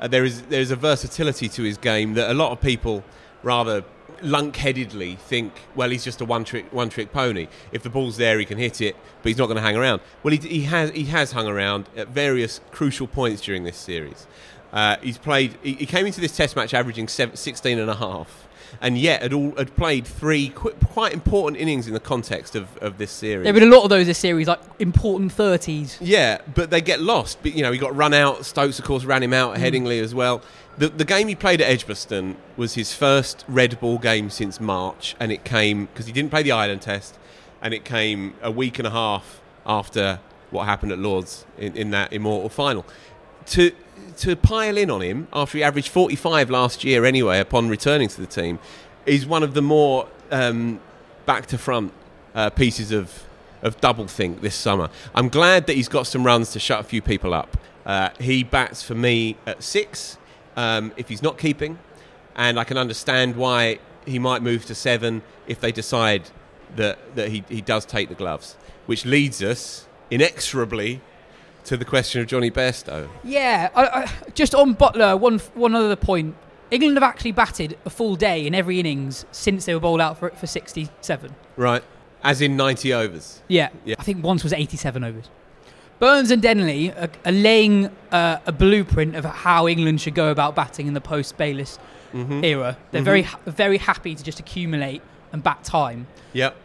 Uh, 0.00 0.08
there 0.08 0.24
is 0.24 0.42
there 0.42 0.60
is 0.60 0.72
a 0.72 0.76
versatility 0.76 1.48
to 1.48 1.62
his 1.62 1.78
game 1.78 2.14
that 2.14 2.28
a 2.28 2.34
lot 2.34 2.50
of 2.50 2.60
people 2.60 3.04
rather 3.42 3.84
lunk-headedly 4.22 5.16
think, 5.16 5.52
well, 5.74 5.90
he's 5.90 6.04
just 6.04 6.20
a 6.20 6.24
one-trick 6.24 6.72
one-trick 6.72 7.12
pony. 7.12 7.48
If 7.72 7.82
the 7.82 7.90
ball's 7.90 8.16
there, 8.16 8.38
he 8.38 8.44
can 8.44 8.58
hit 8.58 8.80
it, 8.80 8.96
but 9.22 9.28
he's 9.28 9.38
not 9.38 9.46
going 9.46 9.56
to 9.56 9.62
hang 9.62 9.76
around. 9.76 10.00
Well, 10.22 10.32
he, 10.32 10.38
he 10.38 10.62
has 10.62 10.90
he 10.90 11.04
has 11.04 11.32
hung 11.32 11.46
around 11.46 11.88
at 11.96 12.08
various 12.08 12.60
crucial 12.70 13.06
points 13.06 13.42
during 13.42 13.64
this 13.64 13.76
series. 13.76 14.26
Uh, 14.72 14.96
he's 15.02 15.18
played. 15.18 15.56
He, 15.62 15.74
he 15.74 15.86
came 15.86 16.06
into 16.06 16.20
this 16.20 16.36
Test 16.36 16.56
match 16.56 16.74
averaging 16.74 17.08
seven, 17.08 17.36
16 17.36 17.78
and 17.78 17.88
a 17.88 17.94
half, 17.94 18.46
and 18.80 18.98
yet 18.98 19.22
had, 19.22 19.32
all, 19.32 19.52
had 19.56 19.74
played 19.76 20.06
three 20.06 20.50
qu- 20.50 20.74
quite 20.86 21.14
important 21.14 21.60
innings 21.60 21.86
in 21.86 21.94
the 21.94 22.00
context 22.00 22.54
of, 22.54 22.76
of 22.78 22.98
this 22.98 23.10
series. 23.10 23.44
there 23.44 23.52
have 23.52 23.60
been 23.60 23.72
a 23.72 23.74
lot 23.74 23.84
of 23.84 23.90
those 23.90 24.06
this 24.06 24.18
series, 24.18 24.46
like 24.46 24.60
important 24.78 25.32
thirties. 25.32 25.96
Yeah, 26.00 26.40
but 26.54 26.70
they 26.70 26.82
get 26.82 27.00
lost. 27.00 27.38
But, 27.42 27.54
you 27.54 27.62
know, 27.62 27.72
he 27.72 27.78
got 27.78 27.96
run 27.96 28.12
out. 28.12 28.44
Stokes, 28.44 28.78
of 28.78 28.84
course, 28.84 29.04
ran 29.04 29.22
him 29.22 29.32
out 29.32 29.56
at 29.56 29.60
Headingley 29.60 30.02
as 30.02 30.14
well. 30.14 30.42
The, 30.78 30.88
the 30.88 31.04
game 31.04 31.26
he 31.26 31.34
played 31.34 31.60
at 31.60 31.68
Edgbaston 31.68 32.36
was 32.56 32.74
his 32.74 32.94
first 32.94 33.44
red 33.48 33.80
ball 33.80 33.98
game 33.98 34.30
since 34.30 34.60
March, 34.60 35.16
and 35.18 35.32
it 35.32 35.42
came 35.42 35.86
because 35.86 36.06
he 36.06 36.12
didn't 36.12 36.30
play 36.30 36.44
the 36.44 36.52
Ireland 36.52 36.82
Test, 36.82 37.18
and 37.60 37.74
it 37.74 37.84
came 37.84 38.34
a 38.42 38.52
week 38.52 38.78
and 38.78 38.86
a 38.86 38.90
half 38.90 39.40
after 39.66 40.20
what 40.50 40.66
happened 40.66 40.92
at 40.92 40.98
Lords 41.00 41.44
in, 41.58 41.76
in 41.76 41.90
that 41.90 42.12
immortal 42.12 42.48
final. 42.48 42.86
To 43.46 43.72
to 44.18 44.36
pile 44.36 44.76
in 44.76 44.88
on 44.90 45.00
him 45.00 45.26
after 45.32 45.58
he 45.58 45.64
averaged 45.64 45.88
45 45.88 46.50
last 46.50 46.84
year 46.84 47.04
anyway 47.04 47.40
upon 47.40 47.68
returning 47.68 48.08
to 48.08 48.20
the 48.20 48.26
team 48.26 48.58
is 49.06 49.26
one 49.26 49.42
of 49.42 49.54
the 49.54 49.62
more 49.62 50.08
um, 50.30 50.80
back 51.26 51.46
to 51.46 51.58
front 51.58 51.92
uh, 52.34 52.50
pieces 52.50 52.92
of 52.92 53.24
of 53.62 53.80
double 53.80 54.06
think 54.06 54.42
this 54.42 54.54
summer. 54.54 54.88
I'm 55.12 55.28
glad 55.28 55.66
that 55.66 55.74
he's 55.74 55.88
got 55.88 56.06
some 56.06 56.24
runs 56.24 56.52
to 56.52 56.60
shut 56.60 56.78
a 56.78 56.84
few 56.84 57.02
people 57.02 57.34
up. 57.34 57.56
Uh, 57.84 58.10
he 58.20 58.44
bats 58.44 58.84
for 58.84 58.94
me 58.94 59.36
at 59.44 59.64
six 59.64 60.18
um, 60.58 60.92
if 60.96 61.08
he's 61.08 61.22
not 61.22 61.38
keeping, 61.38 61.78
and 62.34 62.58
I 62.58 62.64
can 62.64 62.76
understand 62.76 63.36
why 63.36 63.78
he 64.04 64.18
might 64.18 64.42
move 64.42 64.66
to 64.66 64.74
seven 64.74 65.22
if 65.46 65.60
they 65.60 65.70
decide 65.72 66.22
that 66.76 66.98
that 67.14 67.28
he, 67.28 67.44
he 67.48 67.60
does 67.60 67.84
take 67.86 68.08
the 68.08 68.14
gloves, 68.14 68.56
which 68.86 69.06
leads 69.06 69.42
us 69.42 69.86
inexorably 70.10 71.00
to 71.64 71.76
the 71.76 71.84
question 71.84 72.20
of 72.20 72.26
Jonny 72.26 72.50
Bairstow. 72.50 73.08
Yeah, 73.22 73.70
I, 73.74 73.84
I, 73.86 74.12
just 74.34 74.54
on 74.54 74.74
Buttler, 74.74 75.18
one 75.18 75.38
one 75.54 75.74
other 75.74 75.96
point. 75.96 76.34
England 76.70 76.96
have 76.96 77.02
actually 77.02 77.32
batted 77.32 77.78
a 77.86 77.90
full 77.90 78.14
day 78.14 78.46
in 78.46 78.54
every 78.54 78.78
innings 78.78 79.24
since 79.32 79.64
they 79.64 79.72
were 79.72 79.80
bowled 79.80 80.02
out 80.02 80.18
for 80.18 80.30
for 80.30 80.46
67. 80.46 81.34
Right. 81.56 81.82
As 82.22 82.42
in 82.42 82.56
90 82.56 82.92
overs. 82.92 83.40
Yeah, 83.46 83.68
Yeah. 83.84 83.94
I 83.98 84.02
think 84.02 84.24
once 84.24 84.42
was 84.42 84.52
87 84.52 85.04
overs. 85.04 85.30
Burns 85.98 86.30
and 86.30 86.42
Denly 86.42 86.94
are, 87.00 87.10
are 87.26 87.32
laying 87.32 87.86
uh, 88.12 88.38
a 88.46 88.52
blueprint 88.52 89.16
of 89.16 89.24
how 89.24 89.66
England 89.66 90.00
should 90.00 90.14
go 90.14 90.30
about 90.30 90.54
batting 90.54 90.86
in 90.86 90.94
the 90.94 91.00
post 91.00 91.36
Bayliss 91.36 91.78
Mm-hmm. 92.14 92.42
era. 92.42 92.78
They're 92.90 93.02
very 93.02 93.20
ha- 93.24 93.38
very 93.44 93.76
happy 93.76 94.14
to 94.14 94.24
just 94.24 94.40
accumulate 94.40 95.02
and 95.30 95.42
bat 95.42 95.62
time. 95.62 96.06
Yep. 96.32 96.56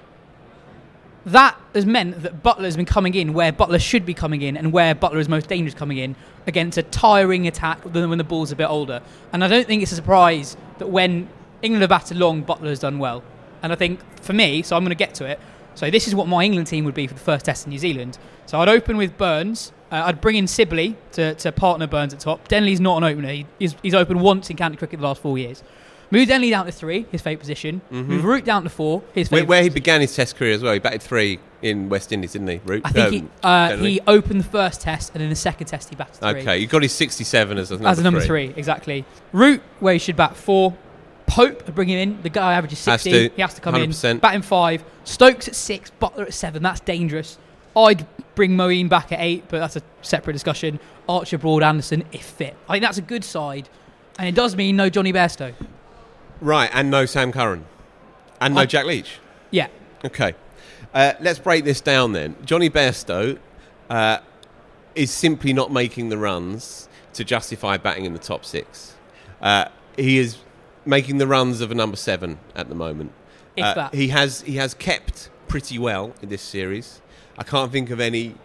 That 1.26 1.58
has 1.74 1.86
meant 1.86 2.22
that 2.24 2.42
Buttler 2.44 2.64
has 2.64 2.78
been 2.78 2.86
coming 2.86 3.14
in 3.14 3.34
where 3.34 3.52
Buttler 3.52 3.80
should 3.82 4.06
be 4.06 4.14
coming 4.14 4.42
in 4.42 4.56
and 4.56 4.72
where 4.72 4.96
Buttler 4.96 5.18
is 5.20 5.28
most 5.28 5.50
dangerous 5.50 5.74
coming 5.74 5.98
in 5.98 6.16
against 6.48 6.78
a 6.78 6.84
tiring 6.84 7.46
attack 7.48 7.80
when 7.84 8.18
the 8.18 8.24
ball's 8.24 8.54
a 8.54 8.56
bit 8.56 8.68
older. 8.70 9.02
And 9.34 9.44
I 9.44 9.50
don't 9.50 9.68
think 9.68 9.84
it's 9.84 9.92
a 9.92 9.96
surprise 9.96 10.56
that 10.78 10.88
when 10.90 11.28
England 11.62 11.82
have 11.82 11.90
batted 11.90 12.16
long, 12.18 12.44
Buttler 12.46 12.68
has 12.70 12.80
done 12.80 12.98
well. 13.00 13.22
And 13.62 13.74
I 13.74 13.76
think 13.76 14.00
for 14.22 14.32
me, 14.32 14.62
so 14.64 14.78
I'm 14.78 14.84
going 14.84 14.90
to 14.92 14.96
get 14.96 15.14
to 15.16 15.26
it. 15.26 15.40
So 15.75 15.89
this 15.89 16.08
is 16.08 16.15
what 16.15 16.27
my 16.27 16.44
England 16.44 16.68
team 16.68 16.86
would 16.86 16.94
be 16.96 17.08
for 17.08 17.13
the 17.13 17.20
first 17.20 17.46
test 17.46 17.65
in 17.65 17.72
New 17.72 17.80
Zealand. 17.80 18.18
So 18.46 18.60
I'd 18.60 18.70
open 18.70 18.98
with 18.98 19.18
Burns. 19.18 19.72
Uh, 19.92 20.03
I'd 20.06 20.22
bring 20.22 20.36
in 20.36 20.48
Sibley 20.48 20.96
to, 21.13 21.36
to 21.36 21.51
partner 21.51 21.88
Burns 21.88 22.13
at 22.13 22.20
top. 22.20 22.48
Denly's 22.48 22.80
not 22.82 22.98
an 22.98 23.03
opener. 23.03 23.30
He, 23.30 23.46
he's, 23.60 23.75
he's 23.84 23.94
opened 23.94 24.22
once 24.22 24.50
in 24.50 24.58
county 24.58 24.75
cricket 24.77 25.00
the 25.00 25.06
last 25.06 25.22
four 25.22 25.38
years. 25.38 25.63
Move 26.12 26.30
Denly 26.30 26.51
down 26.51 26.68
to 26.68 26.72
three, 26.72 27.08
his 27.12 27.22
favourite 27.24 27.39
position. 27.39 27.82
Move 27.89 28.24
Root 28.24 28.46
down 28.46 28.62
to 28.63 28.70
four, 28.70 29.01
his 29.15 29.32
Where, 29.32 29.39
favourite 29.42 29.50
where 29.50 29.63
he 29.63 29.70
began 29.70 30.00
his 30.00 30.15
Test 30.15 30.36
career 30.36 30.53
as 30.53 30.62
well. 30.62 30.74
He 30.74 30.77
batted 30.80 31.01
three 31.01 31.39
in 31.63 31.89
West 31.89 32.12
Indies, 32.12 32.34
didn't 32.34 32.50
he? 32.50 32.62
Root? 32.65 32.84
I 32.86 32.92
think 32.92 33.32
Um, 33.42 33.70
he, 33.72 33.74
uh, 33.74 33.77
he 33.77 34.01
opened 34.06 34.39
the 34.39 34.44
first 34.48 34.82
test 34.82 35.12
and 35.15 35.24
in 35.24 35.30
the 35.30 35.36
second 35.36 35.65
test 35.68 35.89
he 35.89 35.96
batted 35.96 36.15
three. 36.15 36.42
Okay, 36.42 36.58
you 36.60 36.68
got 36.68 36.84
his 36.84 36.92
67 36.92 37.58
as 37.58 37.72
a 37.72 37.75
number, 37.75 37.88
As 37.88 37.98
a 38.00 38.03
number 38.03 38.20
three. 38.22 38.53
exactly. 38.56 39.06
Root, 39.32 39.63
where 39.80 39.94
he 39.94 40.00
should 40.00 40.15
bat 40.15 40.36
four. 40.36 40.75
Pope, 41.27 41.74
bring 41.74 41.89
him 41.89 41.98
in. 41.98 42.22
The 42.22 42.30
guy 42.30 42.53
averages 42.53 42.84
Has 42.86 43.01
60. 43.01 43.30
He 43.36 43.42
has 43.42 43.53
to 43.56 43.62
come 43.62 43.75
100%. 43.75 44.12
in. 44.12 44.18
Batting 44.20 44.42
five. 44.42 44.84
Stokes 45.03 45.48
at 45.48 45.56
six. 45.56 45.92
Buttler 46.01 46.24
at 46.24 46.34
seven. 46.34 46.62
That's 46.63 46.80
dangerous. 46.82 47.38
I'd 47.75 48.06
bring 48.36 48.51
Moeen 48.51 48.88
back 48.89 49.12
at 49.12 49.20
eight, 49.20 49.46
but 49.48 49.60
that's 49.60 49.75
a 49.75 49.82
separate 50.01 50.34
discussion. 50.34 50.80
Archer, 51.10 51.38
Broad, 51.38 51.63
Anderson, 51.63 52.03
if 52.12 52.24
fit. 52.24 52.56
I 52.70 52.74
think 52.74 52.84
that's 52.84 52.98
a 52.98 53.01
good 53.03 53.24
side. 53.24 53.68
And 54.20 54.27
it 54.27 54.36
does 54.36 54.56
mean 54.56 54.75
no 54.75 54.89
Jonny 54.89 55.12
Bairstow. 55.12 55.53
Right, 56.39 56.70
and 56.74 56.92
no 56.92 57.06
Sam 57.06 57.32
Curran. 57.32 57.65
And 58.39 58.53
no 58.56 58.62
I- 58.62 58.65
Jack 58.65 58.86
Leach. 58.86 59.20
Yeah. 59.51 59.68
Okay. 60.06 60.36
Uh, 60.94 61.13
let's 61.22 61.39
break 61.39 61.63
this 61.63 61.82
down 61.82 62.12
then. 62.12 62.36
Jonny 62.46 62.70
Bairstow 62.70 63.39
uh, 63.89 64.20
is 64.94 65.10
simply 65.10 65.53
not 65.53 65.72
making 65.72 66.10
the 66.10 66.18
runs 66.18 66.88
to 67.13 67.24
justify 67.24 67.77
batting 67.77 68.06
in 68.06 68.13
the 68.13 68.20
top 68.20 68.46
six. 68.46 68.96
Uh, 69.42 69.65
he 69.98 70.18
is 70.20 70.38
making 70.86 71.18
the 71.18 71.28
runs 71.28 71.62
of 71.62 71.72
a 71.72 71.75
number 71.75 71.98
seven 71.98 72.40
at 72.56 72.70
the 72.70 72.75
moment. 72.75 73.12
Uh. 73.58 73.90
He 73.94 74.10
has 74.10 74.42
he 74.42 74.56
has 74.56 74.74
kept 74.74 75.30
pretty 75.48 75.78
well 75.78 76.13
in 76.22 76.30
this 76.30 76.42
series. 76.42 77.02
I 77.38 77.44
can't 77.44 77.72
think 77.72 77.90
of 77.90 78.00
any 78.00 78.36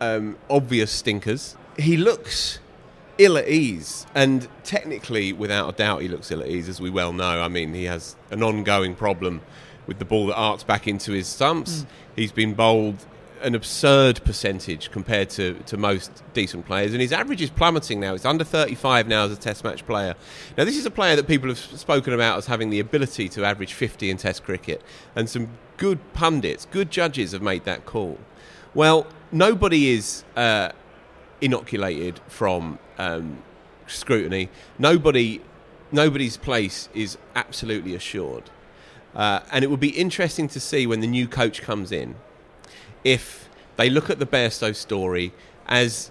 um, 0.00 0.36
obvious 0.48 0.90
stinkers. 0.90 1.56
He 1.78 1.96
looks 1.96 2.58
ill 3.18 3.36
at 3.36 3.48
ease, 3.48 4.06
and 4.14 4.48
technically, 4.64 5.32
without 5.32 5.68
a 5.68 5.76
doubt, 5.76 6.02
he 6.02 6.08
looks 6.08 6.30
ill 6.30 6.40
at 6.40 6.48
ease, 6.48 6.68
as 6.68 6.80
we 6.80 6.90
well 6.90 7.12
know. 7.12 7.42
I 7.42 7.48
mean, 7.48 7.74
he 7.74 7.84
has 7.84 8.16
an 8.30 8.42
ongoing 8.42 8.94
problem 8.94 9.40
with 9.86 9.98
the 9.98 10.04
ball 10.04 10.26
that 10.26 10.36
arcs 10.36 10.64
back 10.64 10.86
into 10.86 11.12
his 11.12 11.26
stumps. 11.26 11.86
He's 12.14 12.32
been 12.32 12.54
bowled 12.54 13.06
an 13.42 13.54
absurd 13.54 14.22
percentage 14.24 14.90
compared 14.90 15.30
to, 15.30 15.54
to 15.66 15.76
most 15.76 16.22
decent 16.34 16.66
players, 16.66 16.92
and 16.92 17.00
his 17.00 17.12
average 17.12 17.42
is 17.42 17.50
plummeting 17.50 18.00
now. 18.00 18.14
It's 18.14 18.24
under 18.24 18.44
35 18.44 19.08
now 19.08 19.24
as 19.24 19.32
a 19.32 19.36
Test 19.36 19.64
match 19.64 19.86
player. 19.86 20.14
Now, 20.56 20.64
this 20.64 20.76
is 20.76 20.86
a 20.86 20.90
player 20.90 21.16
that 21.16 21.26
people 21.26 21.48
have 21.48 21.58
spoken 21.58 22.12
about 22.12 22.38
as 22.38 22.46
having 22.46 22.70
the 22.70 22.80
ability 22.80 23.28
to 23.30 23.44
average 23.44 23.72
50 23.72 24.10
in 24.10 24.16
Test 24.16 24.44
cricket, 24.44 24.82
and 25.14 25.28
some 25.28 25.48
good 25.76 25.98
pundits, 26.12 26.66
good 26.66 26.90
judges 26.90 27.32
have 27.32 27.42
made 27.42 27.64
that 27.64 27.86
call. 27.86 28.18
Well, 28.74 29.06
nobody 29.32 29.90
is 29.90 30.24
uh, 30.36 30.70
inoculated 31.40 32.20
from 32.28 32.78
um, 32.98 33.42
scrutiny. 33.86 34.50
Nobody, 34.78 35.40
nobody's 35.92 36.36
place 36.36 36.88
is 36.94 37.18
absolutely 37.34 37.94
assured. 37.94 38.50
Uh, 39.14 39.40
and 39.50 39.64
it 39.64 39.68
would 39.68 39.80
be 39.80 39.90
interesting 39.90 40.48
to 40.48 40.60
see 40.60 40.86
when 40.86 41.00
the 41.00 41.06
new 41.06 41.26
coach 41.26 41.62
comes 41.62 41.90
in 41.90 42.14
if 43.04 43.48
they 43.76 43.88
look 43.90 44.10
at 44.10 44.18
the 44.18 44.26
Bairstow 44.26 44.74
story 44.74 45.32
as 45.66 46.10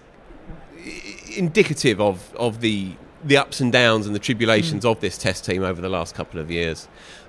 indicative 1.36 2.00
of, 2.00 2.34
of 2.36 2.60
the 2.60 2.92
the 3.24 3.36
ups 3.36 3.60
and 3.60 3.72
downs 3.72 4.06
and 4.06 4.14
the 4.14 4.20
tribulations 4.20 4.84
mm. 4.84 4.90
of 4.90 5.00
this 5.00 5.18
test 5.18 5.44
team 5.44 5.64
over 5.64 5.80
the 5.80 5.88
last 5.88 6.14
couple 6.14 6.38
of 6.38 6.52
years. 6.52 6.86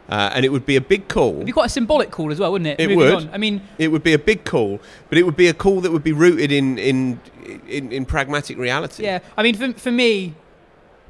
Uh, 0.08 0.32
and 0.34 0.44
it 0.44 0.50
would 0.50 0.66
be 0.66 0.75
a 0.75 0.82
big 0.82 1.08
call. 1.08 1.34
It'd 1.36 1.46
be 1.46 1.51
quite 1.51 1.68
a 1.68 1.70
symbolic 1.70 2.10
call 2.10 2.32
as 2.32 2.39
well, 2.39 2.51
wouldn't 2.51 2.68
it? 2.68 2.80
It 2.80 2.96
would. 2.96 3.13
On. 3.13 3.30
I 3.32 3.38
mean, 3.38 3.62
it 3.78 3.89
would 3.89 4.04
be 4.04 4.13
a 4.13 4.20
big 4.20 4.44
call, 4.44 4.80
but 5.08 5.18
it 5.20 5.24
would 5.24 5.36
be 5.36 5.48
a 5.48 5.54
call 5.54 5.82
that 5.82 5.92
would 5.92 6.04
be 6.04 6.13
rooted 6.13 6.51
in 6.51 6.78
in 6.80 7.20
in, 7.68 7.92
in 7.92 8.06
pragmatic 8.06 8.58
reality. 8.58 9.04
Yeah, 9.04 9.20
I 9.38 9.44
mean, 9.44 9.56
for, 9.56 9.74
for 9.74 9.92
me, 9.92 10.34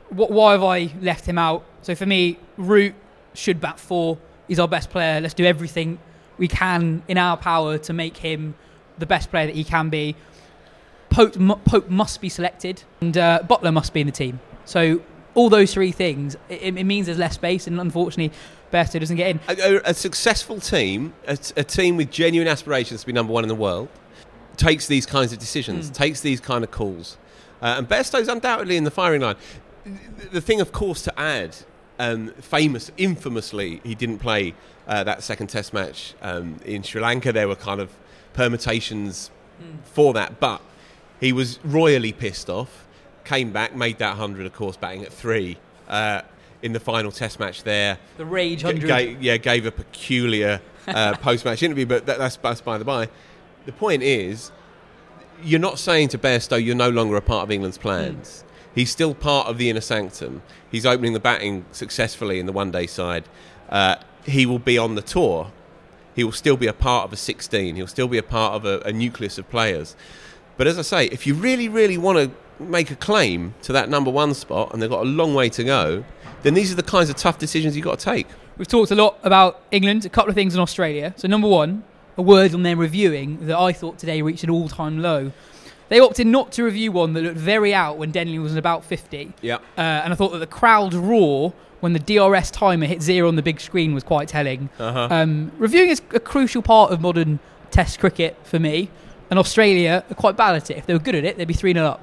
what, 0.09 0.31
why 0.31 0.51
have 0.51 0.63
I 0.63 0.91
left 1.01 1.25
him 1.25 1.37
out? 1.37 1.63
So 1.81 1.95
for 1.95 2.05
me, 2.05 2.39
Root 2.57 2.93
should 3.33 3.61
bat 3.61 3.79
four. 3.79 4.17
He's 4.47 4.59
our 4.59 4.67
best 4.67 4.89
player. 4.89 5.21
Let's 5.21 5.33
do 5.33 5.45
everything 5.45 5.99
we 6.39 6.47
can 6.47 7.03
in 7.07 7.17
our 7.17 7.37
power 7.37 7.77
to 7.77 7.93
make 7.93 8.17
him 8.17 8.55
the 8.97 9.05
best 9.05 9.29
player 9.29 9.45
that 9.45 9.55
he 9.55 9.63
can 9.63 9.89
be. 9.89 10.15
Pope, 11.09 11.35
Pope 11.65 11.89
must 11.89 12.21
be 12.21 12.29
selected, 12.29 12.83
and 13.01 13.17
uh, 13.17 13.41
Buttler 13.43 13.73
must 13.73 13.93
be 13.93 14.01
in 14.01 14.07
the 14.07 14.13
team. 14.13 14.39
So 14.65 15.01
all 15.35 15.49
those 15.49 15.73
three 15.73 15.91
things, 15.91 16.35
it, 16.49 16.77
it 16.77 16.83
means 16.83 17.07
there's 17.07 17.17
less 17.17 17.35
space, 17.35 17.67
and 17.67 17.79
unfortunately, 17.79 18.35
Bairstow 18.71 18.99
doesn't 18.99 19.15
get 19.17 19.29
in. 19.29 19.39
A, 19.47 19.89
a 19.89 19.93
successful 19.93 20.59
team, 20.59 21.13
a, 21.27 21.37
a, 21.57 21.63
team 21.63 21.97
with 21.97 22.11
genuine 22.11 22.47
aspirations 22.47 23.01
to 23.01 23.07
be 23.07 23.13
number 23.13 23.33
one 23.33 23.43
in 23.43 23.47
the 23.47 23.55
world, 23.55 23.89
takes 24.57 24.85
these 24.87 25.05
kinds 25.05 25.33
of 25.33 25.39
decisions, 25.39 25.89
mm. 25.89 25.93
takes 25.93 26.21
these 26.21 26.39
kind 26.39 26.63
of 26.63 26.71
calls, 26.71 27.17
uh, 27.61 27.75
and 27.77 27.89
Bairstow's 27.89 28.27
undoubtedly 28.27 28.77
in 28.77 28.83
the 28.83 28.91
firing 28.91 29.21
line. 29.21 29.35
The 30.31 30.41
thing, 30.41 30.61
of 30.61 30.71
course, 30.71 31.01
to 31.03 31.19
add, 31.19 31.57
um, 31.99 32.29
famous, 32.39 32.91
infamously, 32.97 33.81
he 33.83 33.93
didn't 33.93 34.19
play 34.19 34.55
uh, 34.87 35.03
that 35.03 35.21
second 35.21 35.47
Test 35.47 35.73
match 35.73 36.15
um, 36.21 36.59
in 36.65 36.81
Sri 36.81 37.01
Lanka. 37.01 37.31
There 37.31 37.47
were 37.47 37.55
kind 37.55 37.81
of 37.81 37.91
permutations 38.33 39.29
mm. 39.61 39.77
for 39.83 40.13
that, 40.13 40.39
but 40.39 40.61
he 41.19 41.33
was 41.33 41.59
royally 41.63 42.13
pissed 42.13 42.49
off. 42.49 42.87
Came 43.25 43.51
back, 43.51 43.75
made 43.75 43.99
that 43.99 44.15
hundred, 44.15 44.45
of 44.45 44.53
course, 44.53 44.77
batting 44.77 45.03
at 45.03 45.13
three 45.13 45.57
uh, 45.87 46.21
in 46.61 46.73
the 46.73 46.79
final 46.79 47.11
Test 47.11 47.39
match 47.39 47.63
there. 47.63 47.99
The 48.17 48.25
rage 48.25 48.61
hundred, 48.61 48.87
G- 48.87 49.17
yeah, 49.19 49.37
gave 49.37 49.65
a 49.65 49.71
peculiar 49.71 50.61
uh, 50.87 51.15
post-match 51.21 51.61
interview, 51.61 51.85
but 51.85 52.05
that, 52.05 52.17
that's, 52.17 52.37
that's 52.37 52.61
by 52.61 52.77
the 52.77 52.85
by. 52.85 53.09
The 53.65 53.73
point 53.73 54.01
is, 54.03 54.51
you're 55.43 55.59
not 55.59 55.79
saying 55.79 56.09
to 56.09 56.17
Bairstow 56.17 56.63
you're 56.63 56.75
no 56.75 56.89
longer 56.89 57.17
a 57.17 57.21
part 57.21 57.43
of 57.43 57.51
England's 57.51 57.77
plans. 57.77 58.43
Mm. 58.45 58.48
He's 58.75 58.91
still 58.91 59.13
part 59.13 59.47
of 59.47 59.57
the 59.57 59.69
inner 59.69 59.81
sanctum. 59.81 60.41
He's 60.71 60.85
opening 60.85 61.13
the 61.13 61.19
batting 61.19 61.65
successfully 61.71 62.39
in 62.39 62.45
the 62.45 62.51
one-day 62.51 62.87
side. 62.87 63.25
Uh, 63.69 63.95
he 64.25 64.45
will 64.45 64.59
be 64.59 64.77
on 64.77 64.95
the 64.95 65.01
tour. 65.01 65.51
He 66.15 66.23
will 66.23 66.31
still 66.31 66.57
be 66.57 66.67
a 66.67 66.73
part 66.73 67.05
of 67.05 67.13
a 67.13 67.15
16. 67.15 67.75
He'll 67.75 67.87
still 67.87 68.07
be 68.07 68.17
a 68.17 68.23
part 68.23 68.53
of 68.53 68.65
a, 68.65 68.79
a 68.87 68.91
nucleus 68.91 69.37
of 69.37 69.49
players. 69.49 69.95
But 70.57 70.67
as 70.67 70.77
I 70.77 70.81
say, 70.83 71.05
if 71.05 71.25
you 71.25 71.33
really, 71.33 71.69
really 71.69 71.97
want 71.97 72.17
to 72.17 72.63
make 72.63 72.91
a 72.91 72.95
claim 72.95 73.53
to 73.61 73.73
that 73.73 73.89
number 73.89 74.11
one 74.11 74.33
spot, 74.33 74.73
and 74.73 74.81
they've 74.81 74.89
got 74.89 75.01
a 75.01 75.09
long 75.09 75.33
way 75.33 75.49
to 75.49 75.63
go, 75.63 76.03
then 76.43 76.53
these 76.53 76.71
are 76.71 76.75
the 76.75 76.83
kinds 76.83 77.09
of 77.09 77.15
tough 77.15 77.37
decisions 77.37 77.75
you've 77.75 77.85
got 77.85 77.99
to 77.99 78.05
take. 78.05 78.27
We've 78.57 78.67
talked 78.67 78.91
a 78.91 78.95
lot 78.95 79.17
about 79.23 79.61
England, 79.71 80.05
a 80.05 80.09
couple 80.09 80.29
of 80.29 80.35
things 80.35 80.53
in 80.53 80.59
Australia. 80.59 81.13
So, 81.15 81.27
number 81.27 81.47
one, 81.47 81.83
a 82.17 82.21
word 82.21 82.53
on 82.53 82.63
their 82.63 82.75
reviewing 82.75 83.47
that 83.47 83.57
I 83.57 83.71
thought 83.71 83.97
today 83.97 84.21
reached 84.21 84.43
an 84.43 84.49
all 84.49 84.67
time 84.67 85.01
low. 85.01 85.31
They 85.89 85.99
opted 85.99 86.27
not 86.27 86.51
to 86.53 86.63
review 86.63 86.91
one 86.91 87.13
that 87.13 87.21
looked 87.21 87.37
very 87.37 87.73
out 87.73 87.97
when 87.97 88.11
Denly 88.11 88.41
was 88.41 88.55
about 88.55 88.85
50. 88.85 89.33
Yeah. 89.41 89.55
Uh, 89.77 89.81
and 89.81 90.13
I 90.13 90.15
thought 90.15 90.31
that 90.31 90.39
the 90.39 90.47
crowd's 90.47 90.95
roar 90.95 91.53
when 91.79 91.93
the 91.93 91.99
DRS 91.99 92.51
timer 92.51 92.85
hit 92.85 93.01
zero 93.01 93.27
on 93.27 93.35
the 93.35 93.41
big 93.41 93.59
screen 93.59 93.93
was 93.93 94.03
quite 94.03 94.27
telling. 94.27 94.69
Uh-huh. 94.79 95.07
Um, 95.09 95.51
reviewing 95.57 95.89
is 95.89 96.01
a 96.13 96.19
crucial 96.19 96.61
part 96.61 96.91
of 96.91 97.01
modern 97.01 97.39
Test 97.71 97.99
cricket 97.99 98.35
for 98.43 98.59
me. 98.59 98.89
And 99.29 99.37
Australia 99.37 100.03
are 100.09 100.15
quite 100.15 100.35
bad 100.35 100.55
at 100.55 100.71
it. 100.71 100.77
If 100.77 100.87
they 100.87 100.93
were 100.93 100.99
good 100.99 101.13
at 101.13 101.23
it, 101.23 101.37
they'd 101.37 101.47
be 101.47 101.53
3 101.53 101.73
0 101.73 101.85
up. 101.85 102.01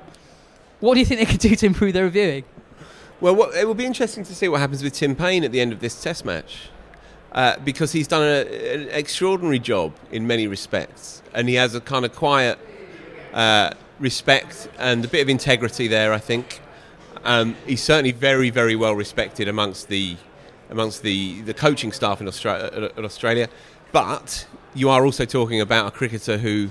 What 0.79 0.95
do 0.95 1.01
you 1.01 1.07
think 1.07 1.21
they 1.21 1.27
could 1.27 1.41
do 1.41 1.57
to 1.57 1.67
improve 1.67 1.93
their 1.93 2.05
reviewing? 2.05 2.45
Well, 3.21 3.35
what, 3.35 3.55
it 3.57 3.67
will 3.67 3.75
be 3.75 3.85
interesting 3.87 4.25
to 4.25 4.35
see 4.35 4.49
what 4.49 4.61
happens 4.61 4.83
with 4.83 4.93
Tim 4.93 5.17
Paine 5.17 5.43
at 5.43 5.51
the 5.51 5.61
end 5.61 5.73
of 5.73 5.81
this 5.81 6.01
Test 6.01 6.25
match. 6.25 6.71
Uh, 7.33 7.57
because 7.65 7.93
he's 7.93 8.07
done 8.07 8.23
a, 8.23 8.75
an 8.75 8.89
extraordinary 8.91 9.59
job 9.59 9.93
in 10.11 10.27
many 10.27 10.47
respects. 10.47 11.23
And 11.35 11.49
he 11.49 11.57
has 11.57 11.75
a 11.75 11.81
kind 11.81 12.05
of 12.05 12.15
quiet 12.15 12.59
uh, 13.37 13.71
respect 14.01 14.69
and 14.79 15.05
a 15.05 15.09
bit 15.09 15.21
of 15.21 15.29
integrity 15.29 15.87
there, 15.87 16.13
I 16.13 16.19
think. 16.19 16.61
Um, 17.23 17.55
he's 17.67 17.83
certainly 17.83 18.13
very, 18.13 18.51
very 18.51 18.75
well 18.75 18.95
respected 18.95 19.47
amongst 19.47 19.89
the 19.89 20.17
amongst 20.69 21.03
the, 21.03 21.43
the 21.43 21.55
coaching 21.55 21.93
staff 21.93 22.21
in 22.21 22.27
Australia, 22.27 22.91
uh, 22.97 23.03
Australia. 23.03 23.49
But 23.93 24.49
you 24.75 24.91
are 24.91 25.05
also 25.05 25.25
talking 25.25 25.61
about 25.61 25.87
a 25.87 25.91
cricketer 25.93 26.39
who 26.39 26.71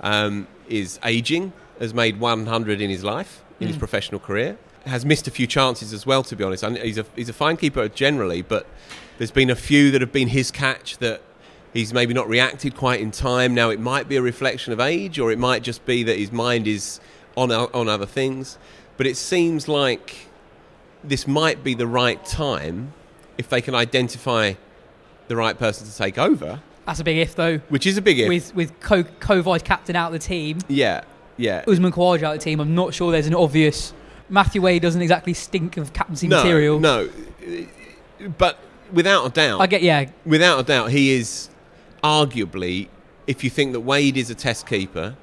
um, 0.00 0.46
is 0.68 1.00
aging, 1.04 1.52
has 1.80 1.92
made 1.92 2.20
100 2.20 2.80
in 2.80 2.88
his 2.88 3.02
life, 3.02 3.42
in 3.58 3.66
mm. 3.66 3.70
his 3.70 3.78
professional 3.78 4.20
career, 4.20 4.56
has 4.84 5.04
missed 5.04 5.26
a 5.26 5.32
few 5.32 5.48
chances 5.48 5.92
as 5.92 6.06
well, 6.06 6.22
to 6.22 6.36
be 6.36 6.44
honest. 6.44 6.64
He's 6.64 6.98
a, 6.98 7.06
he's 7.16 7.28
a 7.28 7.32
fine 7.32 7.56
keeper 7.56 7.88
generally, 7.88 8.42
but 8.42 8.68
there's 9.18 9.32
been 9.32 9.50
a 9.50 9.56
few 9.56 9.90
that 9.90 10.00
have 10.00 10.12
been 10.12 10.28
his 10.28 10.52
catch 10.52 10.98
that 10.98 11.20
he's 11.76 11.92
maybe 11.92 12.14
not 12.14 12.28
reacted 12.28 12.74
quite 12.74 13.00
in 13.00 13.10
time. 13.10 13.54
Now, 13.54 13.70
it 13.70 13.80
might 13.80 14.08
be 14.08 14.16
a 14.16 14.22
reflection 14.22 14.72
of 14.72 14.80
age, 14.80 15.18
or 15.18 15.30
it 15.30 15.38
might 15.38 15.62
just 15.62 15.84
be 15.84 16.02
that 16.04 16.18
his 16.18 16.32
mind 16.32 16.66
is 16.66 17.00
on, 17.36 17.52
on 17.52 17.88
other 17.88 18.06
things. 18.06 18.58
But 18.96 19.06
it 19.06 19.16
seems 19.16 19.68
like 19.68 20.28
this 21.04 21.26
might 21.26 21.62
be 21.62 21.74
the 21.74 21.86
right 21.86 22.24
time 22.24 22.92
if 23.38 23.48
they 23.48 23.60
can 23.60 23.74
identify 23.74 24.54
the 25.28 25.36
right 25.36 25.58
person 25.58 25.86
to 25.86 25.96
take 25.96 26.18
over. 26.18 26.60
That's 26.86 27.00
a 27.00 27.04
big 27.04 27.18
if, 27.18 27.34
though. 27.34 27.58
Which 27.68 27.86
is 27.86 27.98
a 27.98 28.02
big 28.02 28.18
if. 28.18 28.28
With 28.28 28.54
with 28.54 28.80
co 28.80 29.42
vice 29.42 29.62
captain 29.62 29.96
out 29.96 30.08
of 30.08 30.12
the 30.12 30.26
team. 30.26 30.58
Yeah, 30.68 31.02
yeah. 31.36 31.64
Usman 31.66 31.92
Khawaja 31.92 32.22
out 32.22 32.34
of 32.34 32.38
the 32.38 32.44
team. 32.44 32.60
I'm 32.60 32.74
not 32.74 32.94
sure 32.94 33.10
there's 33.12 33.26
an 33.26 33.34
obvious. 33.34 33.92
Matthew 34.28 34.62
Wade 34.62 34.82
doesn't 34.82 35.02
exactly 35.02 35.34
stink 35.34 35.76
of 35.76 35.92
captaincy 35.92 36.28
no, 36.28 36.36
material. 36.36 36.80
No, 36.80 37.08
but 38.38 38.58
without 38.92 39.26
a 39.26 39.30
doubt, 39.30 39.60
I 39.60 39.66
get 39.66 39.82
yeah. 39.82 40.06
Without 40.24 40.60
a 40.60 40.62
doubt, 40.62 40.90
he 40.90 41.12
is 41.12 41.50
arguably, 42.06 42.88
if 43.26 43.42
you 43.42 43.50
think 43.50 43.72
that 43.72 43.80
Wade 43.80 44.16
is 44.16 44.30
a 44.30 44.34
Test 44.34 44.66
keeper, 44.66 45.16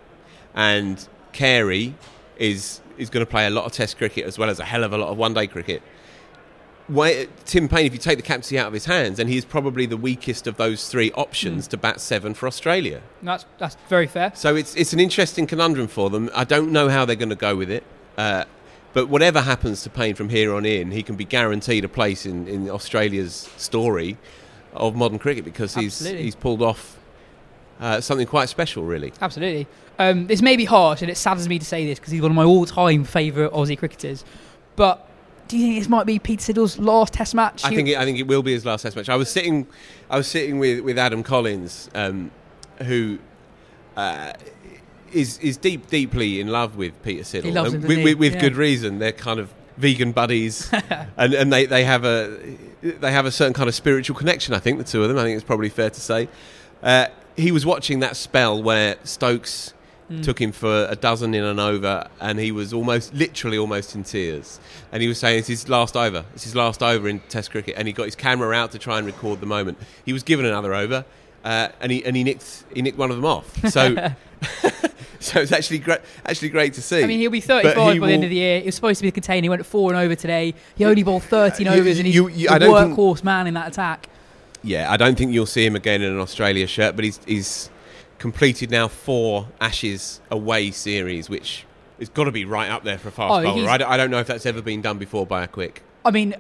and 0.54 1.08
Carey 1.32 1.96
is 2.38 2.82
is 2.98 3.10
going 3.10 3.26
to 3.26 3.30
play 3.30 3.48
a 3.48 3.50
lot 3.50 3.66
of 3.66 3.72
Test 3.72 3.98
cricket 3.98 4.26
as 4.26 4.38
well 4.38 4.50
as 4.50 4.60
a 4.60 4.66
hell 4.66 4.84
of 4.84 4.94
a 4.94 4.98
lot 4.98 5.10
of 5.10 5.18
one 5.18 5.34
day 5.34 5.48
cricket. 5.48 5.82
Tim 7.46 7.70
Paine, 7.70 7.86
if 7.86 7.94
you 7.94 8.00
take 8.00 8.18
the 8.18 8.24
captaincy 8.24 8.60
out 8.60 8.68
of 8.68 8.74
his 8.74 8.86
hands, 8.86 9.18
and 9.18 9.30
he's 9.30 9.46
probably 9.46 9.86
the 9.86 9.96
weakest 9.96 10.48
of 10.48 10.58
those 10.58 10.90
three 10.90 11.12
options 11.14 11.66
mm. 11.66 11.70
to 11.72 11.78
bat 11.78 12.02
seven 12.02 12.34
for 12.34 12.46
Australia. 12.46 13.02
That's 13.22 13.46
that's 13.58 13.78
very 13.88 14.08
fair. 14.08 14.34
So 14.36 14.56
it's 14.56 14.76
it's 14.76 14.92
an 14.94 15.00
interesting 15.00 15.48
conundrum 15.48 15.88
for 15.88 16.10
them. 16.10 16.30
I 16.36 16.44
don't 16.44 16.72
know 16.72 16.90
how 16.90 17.06
they're 17.06 17.16
going 17.16 17.30
to 17.30 17.36
go 17.50 17.56
with 17.56 17.72
it, 17.72 17.86
uh, 18.18 18.44
but 18.94 19.08
whatever 19.08 19.42
happens 19.42 19.82
to 19.84 19.90
Paine 19.90 20.16
from 20.16 20.30
here 20.30 20.54
on 20.54 20.66
in, 20.66 20.92
he 20.92 21.02
can 21.04 21.16
be 21.16 21.26
guaranteed 21.26 21.86
a 21.86 21.90
place 21.90 22.26
in, 22.26 22.48
in 22.48 22.70
Australia's 22.70 23.50
story 23.58 24.18
of 24.74 24.96
modern 24.96 25.20
cricket 25.20 25.46
because 25.46 25.76
he's 25.76 26.02
Absolutely. 26.02 26.24
he's 26.24 26.36
pulled 26.36 26.62
off 26.62 27.00
uh, 27.80 28.02
something 28.02 28.28
quite 28.28 28.50
special, 28.50 28.84
really. 28.84 29.14
Absolutely. 29.22 29.68
Um, 30.00 30.28
this 30.28 30.42
may 30.42 30.56
be 30.56 30.66
harsh, 30.66 31.02
and 31.02 31.12
it 31.12 31.18
saddens 31.18 31.48
me 31.48 31.60
to 31.60 31.66
say 31.66 31.86
this 31.86 32.00
because 32.00 32.12
he's 32.12 32.22
one 32.22 32.32
of 32.32 32.36
my 32.36 32.44
all-time 32.44 33.04
favourite 33.04 33.52
Aussie 33.52 33.78
cricketers. 33.78 34.26
But 34.76 35.08
do 35.48 35.58
you 35.58 35.66
think 35.66 35.80
this 35.80 35.90
might 35.90 36.06
be 36.06 36.18
Pete 36.18 36.40
Siddle's 36.40 36.80
last 36.80 37.14
Test 37.14 37.36
match? 37.36 37.64
I 37.64 37.70
think 37.70 37.90
it, 37.90 37.98
I 37.98 38.06
think 38.06 38.18
it 38.18 38.28
will 38.28 38.42
be 38.42 38.54
his 38.54 38.66
last 38.66 38.84
Test 38.84 38.96
match. 38.96 39.10
I 39.10 39.16
was 39.16 39.30
sitting, 39.30 39.68
I 40.10 40.18
was 40.18 40.28
sitting 40.28 40.60
with, 40.60 40.80
with 40.82 40.98
Adam 40.98 41.24
Collins, 41.24 41.90
um, 41.94 42.32
who 42.84 43.20
uh, 43.96 44.34
is 45.12 45.38
is 45.40 45.58
deep 45.58 45.88
deeply 45.90 46.40
in 46.40 46.48
love 46.48 46.76
with 46.76 47.00
Peter 47.04 47.24
Siddle, 47.24 47.44
he 47.44 47.52
loves 47.52 47.74
him, 47.74 47.82
with, 47.82 48.04
with, 48.04 48.18
with 48.18 48.34
yeah. 48.34 48.42
good 48.42 48.56
reason. 48.56 49.00
They're 49.00 49.12
kind 49.12 49.40
of 49.40 49.54
vegan 49.78 50.12
buddies, 50.12 50.70
and 51.18 51.34
and 51.34 51.52
they, 51.52 51.66
they 51.66 51.84
have 51.84 52.06
a 52.06 52.58
they 52.82 53.12
have 53.12 53.26
a 53.26 53.32
certain 53.32 53.54
kind 53.54 53.70
of 53.70 53.76
spiritual 53.76 54.16
connection. 54.16 54.54
I 54.54 54.60
think 54.60 54.78
the 54.78 54.84
two 54.84 55.04
of 55.04 55.10
them. 55.10 55.18
I 55.18 55.24
think 55.24 55.36
it's 55.36 55.46
probably 55.46 55.70
fair 55.70 55.90
to 55.90 56.02
say. 56.02 56.28
Uh, 56.82 57.08
he 57.36 57.52
was 57.52 57.66
watching 57.66 58.00
that 58.02 58.16
spell 58.16 58.62
where 58.62 58.98
Stokes 59.04 59.74
mm. 60.10 60.24
took 60.24 60.40
him 60.40 60.52
for 60.52 60.88
a 60.90 60.96
dozen 60.96 61.34
in 61.34 61.44
an 61.44 61.60
over, 61.60 62.08
and 62.20 62.40
he 62.40 62.52
was 62.52 62.74
almost, 62.74 63.14
literally, 63.14 63.58
almost 63.58 63.96
in 63.96 64.04
tears. 64.04 64.60
And 64.92 65.02
he 65.02 65.08
was 65.08 65.18
saying 65.18 65.40
it's 65.40 65.48
his 65.48 65.70
last 65.70 65.96
over. 65.96 66.26
It's 66.34 66.44
his 66.44 66.56
last 66.56 66.84
over 66.84 67.08
in 67.08 67.20
Test 67.22 67.52
cricket, 67.52 67.76
and 67.78 67.88
he 67.88 67.94
got 67.94 68.06
his 68.06 68.16
camera 68.16 68.54
out 68.54 68.72
to 68.72 68.80
try 68.80 68.98
and 68.98 69.06
record 69.06 69.40
the 69.40 69.46
moment. 69.46 69.78
He 70.06 70.14
was 70.14 70.24
given 70.24 70.46
another 70.46 70.74
over. 70.74 71.06
Uh, 71.44 71.70
and 71.80 71.92
he 71.92 72.06
and 72.06 72.16
he 72.16 72.24
nicked 72.24 72.64
he 72.74 72.82
nicked 72.82 72.98
one 72.98 73.10
of 73.10 73.16
them 73.18 73.26
off. 73.26 73.70
So. 73.70 73.96
so 75.20 75.40
it's 75.40 75.54
actually 75.54 75.80
great, 75.80 76.02
actually 76.26 76.50
great 76.50 76.74
to 76.74 76.82
see. 76.82 77.02
I 77.02 77.08
mean, 77.08 77.20
he'll 77.20 77.32
be 77.32 77.40
35 77.40 77.76
by 77.76 77.94
he 77.94 78.00
the 78.00 78.06
end 78.08 78.24
of 78.26 78.30
the 78.30 78.36
year. 78.36 78.60
He 78.60 78.66
was 78.66 78.76
supposed 78.76 78.98
to 79.00 79.04
be 79.04 79.08
the 79.10 79.14
container. 79.14 79.46
He 79.46 79.50
went 79.50 79.66
four 79.66 79.90
and 79.94 79.98
over 79.98 80.16
today. 80.16 80.54
He 80.76 80.84
only 80.84 81.02
bowled 81.02 81.24
13 81.24 81.66
You- 81.66 81.72
overs, 81.72 81.98
and 81.98 82.06
he's 82.06 82.16
you- 82.16 82.28
you- 82.28 82.50
the 82.50 82.54
I 82.54 82.58
don't 82.60 82.88
think- 82.88 82.98
workhorse 83.00 83.24
man 83.24 83.48
in 83.48 83.54
that 83.54 83.70
attack. 83.70 84.10
Yeah, 84.64 84.92
I 84.92 84.98
don't 84.98 85.18
think 85.18 85.32
you'll 85.32 85.46
see 85.46 85.66
him 85.66 85.76
again 85.78 86.02
in 86.02 86.12
an 86.12 86.20
Australia 86.20 86.68
shirt, 86.68 86.96
but 86.96 87.06
he's 87.06 87.20
he's 87.26 87.70
completed 88.18 88.72
now 88.72 88.88
four 88.88 89.48
Ashes 89.60 90.22
away 90.32 90.72
series, 90.72 91.30
which 91.30 91.66
has 92.00 92.10
got 92.10 92.26
to 92.26 92.32
be 92.32 92.46
right 92.46 92.70
up 92.70 92.84
there 92.84 92.98
for 92.98 93.10
a 93.10 93.12
fast 93.12 93.32
Oh, 93.32 93.44
bowler. 93.44 93.70
I 93.70 93.78
don't, 93.78 93.90
I 93.92 93.98
don't 93.98 94.10
know 94.12 94.20
if 94.20 94.28
that's 94.28 94.46
ever 94.46 94.62
been 94.62 94.82
done 94.82 94.98
before 94.98 95.26
by 95.26 95.44
a 95.44 95.48
quick. 95.48 95.84
I 96.06 96.12
mean, 96.12 96.36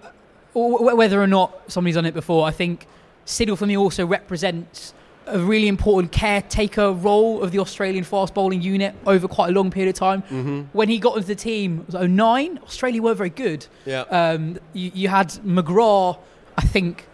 whether 0.53 1.21
or 1.21 1.27
not 1.27 1.71
somebody's 1.71 1.95
done 1.95 2.05
it 2.05 2.13
before, 2.13 2.45
I 2.45 2.51
think 2.51 2.85
Siddle 3.25 3.57
for 3.57 3.65
me 3.65 3.77
also 3.77 4.05
represents 4.05 4.93
a 5.27 5.39
really 5.39 5.67
important 5.67 6.11
caretaker 6.11 6.91
role 6.91 7.41
of 7.41 7.51
the 7.51 7.59
Australian 7.59 8.03
fast 8.03 8.33
bowling 8.33 8.61
unit 8.61 8.93
over 9.05 9.27
quite 9.27 9.49
a 9.49 9.51
long 9.51 9.71
period 9.71 9.89
of 9.89 9.95
time. 9.95 10.21
Mm-hmm. 10.23 10.61
When 10.73 10.89
he 10.89 10.99
got 10.99 11.15
into 11.15 11.27
the 11.27 11.35
team, 11.35 11.85
it 11.87 11.93
was 11.93 12.09
09, 12.09 12.59
Australia 12.63 13.01
were 13.01 13.13
very 13.13 13.29
good. 13.29 13.65
Yeah. 13.85 14.01
Um, 14.01 14.59
you, 14.73 14.91
you 14.93 15.07
had 15.07 15.29
McGrath, 15.45 16.19
I 16.57 16.61
think. 16.61 17.07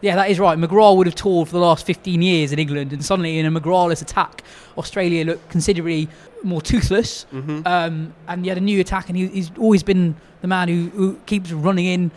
Yeah, 0.00 0.16
that 0.16 0.30
is 0.30 0.38
right. 0.38 0.58
McGrath 0.58 0.96
would 0.98 1.06
have 1.06 1.14
toured 1.14 1.48
for 1.48 1.54
the 1.54 1.60
last 1.60 1.86
15 1.86 2.20
years 2.20 2.52
in 2.52 2.58
England, 2.58 2.92
and 2.92 3.04
suddenly 3.04 3.38
in 3.38 3.46
a 3.46 3.60
McGrath-less 3.60 4.02
attack, 4.02 4.42
Australia 4.76 5.24
looked 5.24 5.48
considerably 5.48 6.08
more 6.42 6.60
toothless. 6.60 7.24
Mm-hmm. 7.32 7.62
Um, 7.66 8.14
and 8.28 8.44
you 8.44 8.50
had 8.50 8.58
a 8.58 8.62
new 8.62 8.80
attack, 8.80 9.08
and 9.08 9.16
he, 9.16 9.28
he's 9.28 9.50
always 9.58 9.82
been 9.82 10.16
the 10.42 10.48
man 10.48 10.68
who, 10.68 10.90
who 10.90 11.16
keeps 11.26 11.52
running 11.52 11.86
in, 11.86 12.10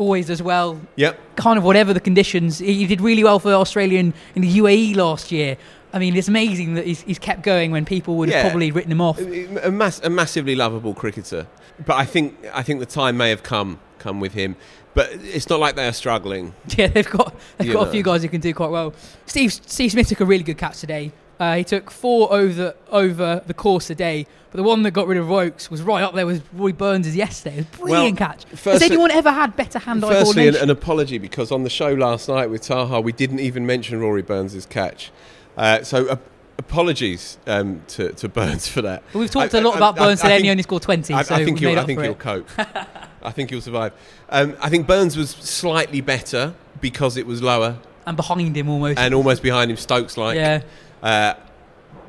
always 0.00 0.30
as 0.30 0.42
well. 0.42 0.80
Yep. 0.96 1.36
Kind 1.36 1.58
of 1.58 1.64
whatever 1.64 1.92
the 1.92 2.00
conditions. 2.00 2.58
He, 2.58 2.86
did 2.86 3.00
really 3.00 3.22
well 3.22 3.38
for 3.38 3.52
Australia 3.52 4.00
in, 4.00 4.14
in 4.34 4.42
the 4.42 4.58
UAE 4.58 4.96
last 4.96 5.30
year. 5.30 5.56
I 5.92 5.98
mean, 5.98 6.16
it's 6.16 6.28
amazing 6.28 6.74
that 6.74 6.86
he's, 6.86 7.02
he's 7.02 7.18
kept 7.18 7.42
going 7.42 7.70
when 7.70 7.84
people 7.84 8.16
would 8.16 8.30
have 8.30 8.42
probably 8.42 8.70
written 8.70 8.90
him 8.90 9.00
off. 9.00 9.20
A, 9.20 9.68
a 9.68 9.70
mass, 9.70 10.00
a 10.00 10.10
massively 10.10 10.56
lovable 10.56 10.94
cricketer, 10.94 11.46
but 11.84 11.96
I 11.96 12.04
think 12.04 12.36
I 12.54 12.62
think 12.62 12.78
the 12.80 12.86
time 12.86 13.16
may 13.16 13.30
have 13.30 13.42
come 13.42 13.80
come 13.98 14.20
with 14.20 14.32
him. 14.32 14.56
But 14.94 15.10
it's 15.12 15.48
not 15.48 15.60
like 15.60 15.76
they 15.76 15.86
are 15.86 15.92
struggling. 15.92 16.54
Yeah, 16.76 16.86
they've 16.86 17.08
got 17.08 17.34
they've 17.58 17.68
You 17.68 17.72
got 17.74 17.88
a 17.88 17.90
few 17.90 18.04
guys 18.04 18.22
who 18.22 18.28
can 18.28 18.40
do 18.40 18.54
quite 18.54 18.70
well. 18.70 18.94
Steve 19.26 19.52
Steve 19.52 19.90
Smith 19.90 20.08
took 20.08 20.20
a 20.20 20.24
really 20.24 20.44
good 20.44 20.58
catch 20.58 20.78
today. 20.78 21.10
Uh, 21.40 21.56
he 21.56 21.64
took 21.64 21.90
four 21.90 22.30
over 22.32 22.74
over 22.90 23.42
the 23.46 23.54
course 23.54 23.88
a 23.88 23.94
day, 23.94 24.26
but 24.50 24.58
the 24.58 24.62
one 24.62 24.82
that 24.82 24.90
got 24.90 25.06
rid 25.06 25.16
of 25.16 25.26
Woakes 25.26 25.70
was 25.70 25.80
right 25.80 26.02
up 26.02 26.14
there 26.14 26.26
with 26.26 26.44
Rory 26.52 26.72
Burns' 26.72 27.16
yesterday. 27.16 27.56
It 27.56 27.66
was 27.72 27.80
a 27.80 27.82
brilliant 27.84 28.20
Well, 28.20 28.28
catch. 28.28 28.44
Has 28.64 28.82
anyone 28.82 29.10
ever 29.10 29.30
had 29.32 29.56
better 29.56 29.78
hand-eye 29.78 30.08
Firstly, 30.10 30.48
an, 30.48 30.56
an 30.56 30.68
apology 30.68 31.16
because 31.16 31.50
on 31.50 31.62
the 31.62 31.70
show 31.70 31.94
last 31.94 32.28
night 32.28 32.50
with 32.50 32.60
Taha, 32.62 33.00
we 33.00 33.12
didn't 33.12 33.40
even 33.40 33.64
mention 33.64 33.98
Rory 34.00 34.20
Burns' 34.22 34.66
catch. 34.66 35.10
Uh, 35.56 35.82
so 35.82 36.08
uh, 36.08 36.16
apologies 36.58 37.38
um, 37.46 37.82
to, 37.88 38.12
to 38.12 38.28
Burns 38.28 38.68
for 38.68 38.82
that. 38.82 39.02
We've 39.14 39.30
talked 39.30 39.54
I- 39.54 39.58
a 39.58 39.62
lot 39.62 39.74
I- 39.74 39.76
about 39.78 39.98
I- 39.98 40.04
Burns 40.06 40.20
today, 40.20 40.36
and 40.36 40.44
he 40.44 40.50
only 40.50 40.62
scored 40.62 40.82
20, 40.82 41.14
I, 41.14 41.22
so 41.22 41.34
I 41.34 41.44
think 41.44 41.58
he'll, 41.58 41.78
I 41.78 41.84
think 41.84 42.00
he'll 42.02 42.14
cope. 42.14 42.48
I 43.22 43.30
think 43.30 43.48
he'll 43.50 43.60
survive. 43.62 43.92
Um, 44.28 44.56
I 44.60 44.68
think 44.68 44.86
Burns 44.86 45.16
was 45.16 45.30
slightly 45.30 46.00
better 46.02 46.54
because 46.82 47.16
it 47.16 47.26
was 47.26 47.42
lower 47.42 47.78
And 48.06 48.16
behind 48.16 48.56
him 48.56 48.68
almost. 48.68 48.98
and 48.98 49.14
almost 49.14 49.42
behind 49.42 49.70
him, 49.70 49.76
Stokes 49.78 50.16
like. 50.18 50.36
yeah. 50.36 50.62
Uh, 51.02 51.34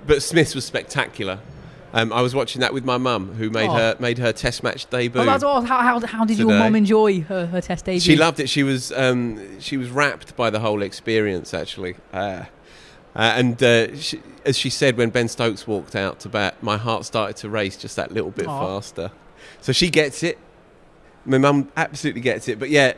but 0.05 0.21
Smith 0.24 0.55
was 0.55 0.65
spectacular. 0.65 1.39
Um, 1.93 2.13
I 2.13 2.21
was 2.21 2.33
watching 2.33 2.62
that 2.62 2.74
with 2.74 2.86
my 2.86 2.98
mum, 2.98 3.33
who 3.33 3.50
made 3.50 3.69
Oh. 3.69 3.74
her 3.74 3.95
made 4.00 4.17
her 4.17 4.31
Test 4.31 4.63
match 4.63 4.89
debut. 4.89 5.19
Well, 5.19 5.25
that's. 5.25 5.43
How, 5.43 5.81
how, 5.81 6.00
how 6.00 6.24
did 6.25 6.38
your 6.38 6.48
mum 6.48 6.75
enjoy 6.75 7.21
her, 7.21 7.48
her 7.48 7.60
test 7.62 7.83
debut? 7.86 8.00
She 8.00 8.15
loved 8.15 8.39
it. 8.39 8.48
She 8.50 8.63
was 8.63 8.91
um, 8.93 9.60
she 9.60 9.75
was 9.75 9.89
wrapped 9.89 10.36
by 10.38 10.50
the 10.50 10.60
whole 10.62 10.81
experience, 10.81 11.53
actually. 11.53 11.95
Uh, 12.13 12.45
uh, 13.13 13.33
and 13.36 13.62
uh, 13.62 13.93
she, 13.98 14.21
as 14.45 14.57
she 14.57 14.69
said, 14.69 14.95
when 14.95 15.10
Ben 15.10 15.27
Stokes 15.27 15.67
walked 15.67 15.95
out 15.98 16.21
to 16.21 16.29
bat, 16.29 16.55
my 16.63 16.77
heart 16.77 17.03
started 17.03 17.36
to 17.38 17.50
race 17.50 17.75
just 17.75 17.98
that 17.98 18.13
little 18.13 18.31
bit 18.31 18.45
faster. 18.45 19.12
So 19.60 19.74
she 19.74 19.89
gets 19.89 20.24
it. 20.24 20.38
My 21.25 21.38
mum 21.39 21.69
absolutely 21.75 22.21
gets 22.21 22.48
it. 22.48 22.57
But 22.57 22.69
yeah, 22.69 22.93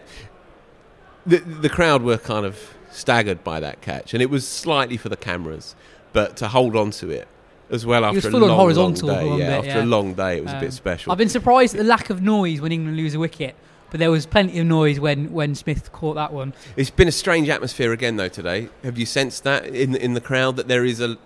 the 1.25 1.37
the 1.39 1.69
crowd 1.69 2.03
were 2.03 2.19
kind 2.19 2.45
of 2.45 2.59
staggered 2.93 3.43
by 3.43 3.59
that 3.59 3.81
catch, 3.81 4.13
and 4.13 4.21
it 4.21 4.29
was 4.29 4.47
slightly 4.47 4.97
for 4.97 5.09
the 5.09 5.17
cameras, 5.17 5.75
but 6.13 6.37
to 6.37 6.47
hold 6.47 6.75
on 6.75 6.91
to 6.91 7.09
it 7.09 7.27
as 7.69 7.85
well 7.85 8.05
after 8.05 8.27
a 8.29 8.33
on 8.35 8.41
long, 8.41 8.73
long 8.75 8.93
day. 8.93 9.27
yeah, 9.29 9.37
bit, 9.37 9.49
after 9.69 9.79
yeah. 9.79 9.83
a 9.83 9.85
long 9.85 10.13
day, 10.13 10.37
it 10.37 10.43
was 10.43 10.53
a 10.53 10.57
Um, 10.57 10.61
bit 10.61 10.73
special. 10.73 11.11
I've 11.11 11.17
been 11.17 11.29
surprised 11.29 11.73
at 11.73 11.79
the 11.79 11.83
lack 11.87 12.09
of 12.09 12.21
noise 12.21 12.61
when 12.61 12.71
England 12.71 12.97
lose 12.97 13.15
a 13.15 13.19
wicket, 13.19 13.55
but 13.89 13.99
there 13.99 14.11
was 14.11 14.25
plenty 14.25 14.59
of 14.59 14.65
noise 14.67 14.99
when, 14.99 15.31
when 15.31 15.55
Smith 15.55 15.91
caught 15.91 16.15
that 16.15 16.31
one. 16.31 16.53
It's 16.75 16.89
been 16.91 17.07
a 17.07 17.11
strange 17.11 17.49
atmosphere 17.49 17.91
again, 17.91 18.15
though. 18.17 18.27
Today, 18.29 18.69
have 18.83 18.97
you 18.97 19.05
sensed 19.05 19.43
that 19.45 19.65
in 19.65 19.95
in 19.95 20.13
the 20.13 20.21
crowd 20.21 20.55
that 20.57 20.67
there 20.67 20.85
is 20.85 20.99
a, 20.99 21.17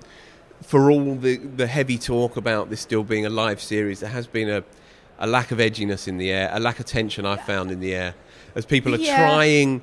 for 0.61 0.89
all 0.91 1.15
the 1.15 1.37
the 1.37 1.67
heavy 1.67 1.97
talk 1.97 2.37
about 2.37 2.69
this 2.69 2.79
still 2.81 3.03
being 3.03 3.25
a 3.25 3.29
live 3.29 3.61
series, 3.61 3.99
there 3.99 4.09
has 4.11 4.27
been 4.27 4.49
a, 4.49 4.63
a 5.19 5.27
lack 5.27 5.51
of 5.51 5.57
edginess 5.57 6.07
in 6.07 6.17
the 6.17 6.29
air, 6.31 6.49
a 6.53 6.59
lack 6.59 6.79
of 6.79 6.85
tension 6.85 7.25
I've 7.25 7.43
found 7.45 7.71
in 7.71 7.79
the 7.81 7.93
air, 7.93 8.15
as 8.55 8.65
people 8.65 8.93
are 8.95 8.99
Yeah. 8.99 9.17
trying 9.17 9.81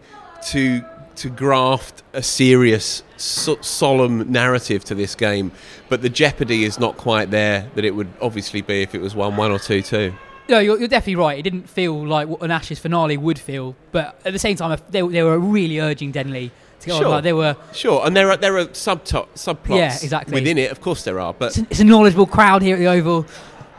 to 0.52 0.84
to 1.16 1.30
graft 1.30 2.02
a 2.12 2.20
serious, 2.22 3.04
so, 3.16 3.56
solemn 3.60 4.32
narrative 4.32 4.82
to 4.84 4.96
this 4.96 5.14
game, 5.14 5.52
but 5.88 6.02
the 6.02 6.08
jeopardy 6.08 6.64
is 6.64 6.80
not 6.80 6.96
quite 6.96 7.30
there 7.30 7.70
that 7.76 7.84
it 7.84 7.94
would 7.94 8.08
obviously 8.20 8.62
be 8.62 8.82
if 8.82 8.94
it 8.96 9.00
was 9.00 9.14
one 9.14 9.36
one 9.36 9.52
or 9.52 9.58
two 9.60 9.80
two. 9.82 10.12
No, 10.48 10.58
you're, 10.58 10.78
you're 10.78 10.88
definitely 10.88 11.16
right. 11.16 11.38
It 11.38 11.42
didn't 11.42 11.70
feel 11.70 12.04
like 12.06 12.28
what 12.28 12.42
an 12.42 12.50
Ashes 12.50 12.78
finale 12.78 13.16
would 13.16 13.38
feel, 13.38 13.74
but 13.92 14.20
at 14.26 14.32
the 14.34 14.38
same 14.38 14.56
time, 14.56 14.78
they, 14.90 15.00
they 15.00 15.22
were 15.22 15.38
really 15.38 15.78
urging 15.80 16.12
Denly 16.12 16.50
to 16.80 16.86
get 16.86 16.96
Sure. 16.96 17.06
on. 17.06 17.10
Like, 17.12 17.22
they 17.24 17.32
were. 17.32 17.56
Sure, 17.72 18.04
and 18.04 18.14
there 18.16 18.30
are 18.30 18.36
there 18.36 18.58
are 18.58 18.66
subtop, 18.66 19.28
subplots 19.36 19.76
Yeah, 19.78 19.94
exactly. 20.02 20.34
within 20.34 20.58
it. 20.58 20.70
Of 20.72 20.80
course, 20.80 21.04
there 21.04 21.18
are, 21.20 21.32
but 21.32 21.46
It's, 21.56 21.58
a- 21.58 21.66
it's 21.70 21.80
a 21.80 21.84
knowledgeable 21.84 22.26
crowd 22.26 22.60
here 22.60 22.74
at 22.74 22.78
the 22.80 22.88
Oval. 22.88 23.24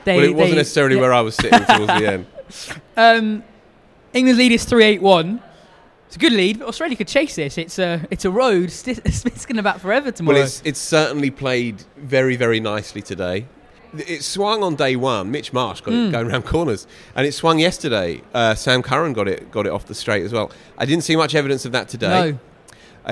They, 0.06 0.16
well, 0.18 0.26
it 0.26 0.34
wasn't 0.36 0.52
they- 0.52 0.56
necessarily 0.58 0.96
yeah. 0.96 1.02
where 1.02 1.14
I 1.14 1.22
was 1.22 1.36
sitting 1.36 1.60
towards 1.66 1.88
the 2.00 2.08
end. 2.14 2.26
Um, 2.96 3.44
England's 4.14 4.40
lead 4.40 4.52
is 4.54 4.64
three 4.66 4.86
eight 4.86 5.02
one. 5.02 5.42
It's 6.08 6.16
a 6.16 6.20
good 6.20 6.34
lead, 6.34 6.60
but 6.60 6.68
Australia 6.68 6.96
could 6.96 7.08
chase 7.08 7.36
this. 7.36 7.58
It's 7.58 7.80
a 7.80 8.06
it's 8.12 8.26
a 8.26 8.32
road. 8.32 8.72
Smith's 8.72 9.46
going 9.46 9.58
to 9.58 9.64
bat 9.64 9.82
forever 9.82 10.12
tomorrow. 10.12 10.38
Well, 10.38 10.46
it's 10.46 10.62
it's 10.64 10.80
certainly 10.80 11.32
played 11.32 11.84
very 11.98 12.36
very 12.36 12.60
nicely 12.60 13.02
today. 13.02 13.48
It 13.98 14.24
swung 14.24 14.62
on 14.62 14.76
day 14.76 14.96
one. 14.98 15.32
Mitch 15.32 15.54
Marsh 15.54 15.82
got 15.82 15.94
Hmm. 15.94 16.08
it 16.08 16.12
going 16.12 16.28
around 16.30 16.44
corners, 16.46 16.86
and 17.16 17.26
it 17.26 17.34
swung 17.34 17.60
yesterday. 17.60 18.22
Uh, 18.34 18.54
Sam 18.54 18.82
Curran 18.84 19.14
got 19.14 19.28
it 19.28 19.50
got 19.52 19.66
it 19.66 19.72
off 19.72 19.86
the 19.86 19.96
straight 19.96 20.24
as 20.24 20.32
well. 20.34 20.52
I 20.78 20.86
didn't 20.86 21.04
see 21.04 21.16
much 21.16 21.34
evidence 21.34 21.66
of 21.66 21.72
that 21.72 21.88
today. 21.90 22.32
no. 22.32 22.40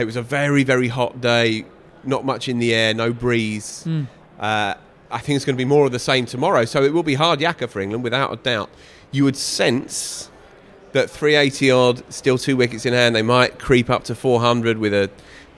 It 0.02 0.06
was 0.06 0.16
a 0.16 0.22
very 0.22 0.64
very 0.64 0.88
hot 0.90 1.20
day. 1.22 1.66
Not 2.06 2.26
much 2.26 2.50
in 2.50 2.60
the 2.60 2.74
air, 2.76 2.94
no 2.94 3.14
breeze. 3.14 3.84
Hmm. 3.84 4.04
Uh, 4.40 4.74
I 5.10 5.20
think 5.20 5.36
it's 5.38 5.46
going 5.46 5.56
to 5.56 5.62
be 5.62 5.66
more 5.66 5.86
of 5.86 5.92
the 5.92 6.00
same 6.00 6.26
tomorrow. 6.26 6.66
So 6.66 6.84
it 6.84 6.92
will 6.94 7.04
be 7.04 7.14
hard 7.14 7.40
yakka 7.40 7.70
for 7.70 7.80
England 7.80 8.04
without 8.04 8.34
a 8.34 8.36
doubt. 8.36 8.70
You 9.12 9.24
would 9.26 9.38
sense 9.38 10.30
that 10.94 11.10
380 11.10 11.72
odd, 11.72 12.14
still 12.14 12.38
two 12.38 12.56
wickets 12.58 12.86
in 12.86 12.94
hand. 12.94 13.16
They 13.16 13.22
might 13.22 13.60
creep 13.60 13.90
up 13.90 14.04
to 14.06 14.16
400 14.16 14.78
with 14.78 14.94
a, 14.94 15.10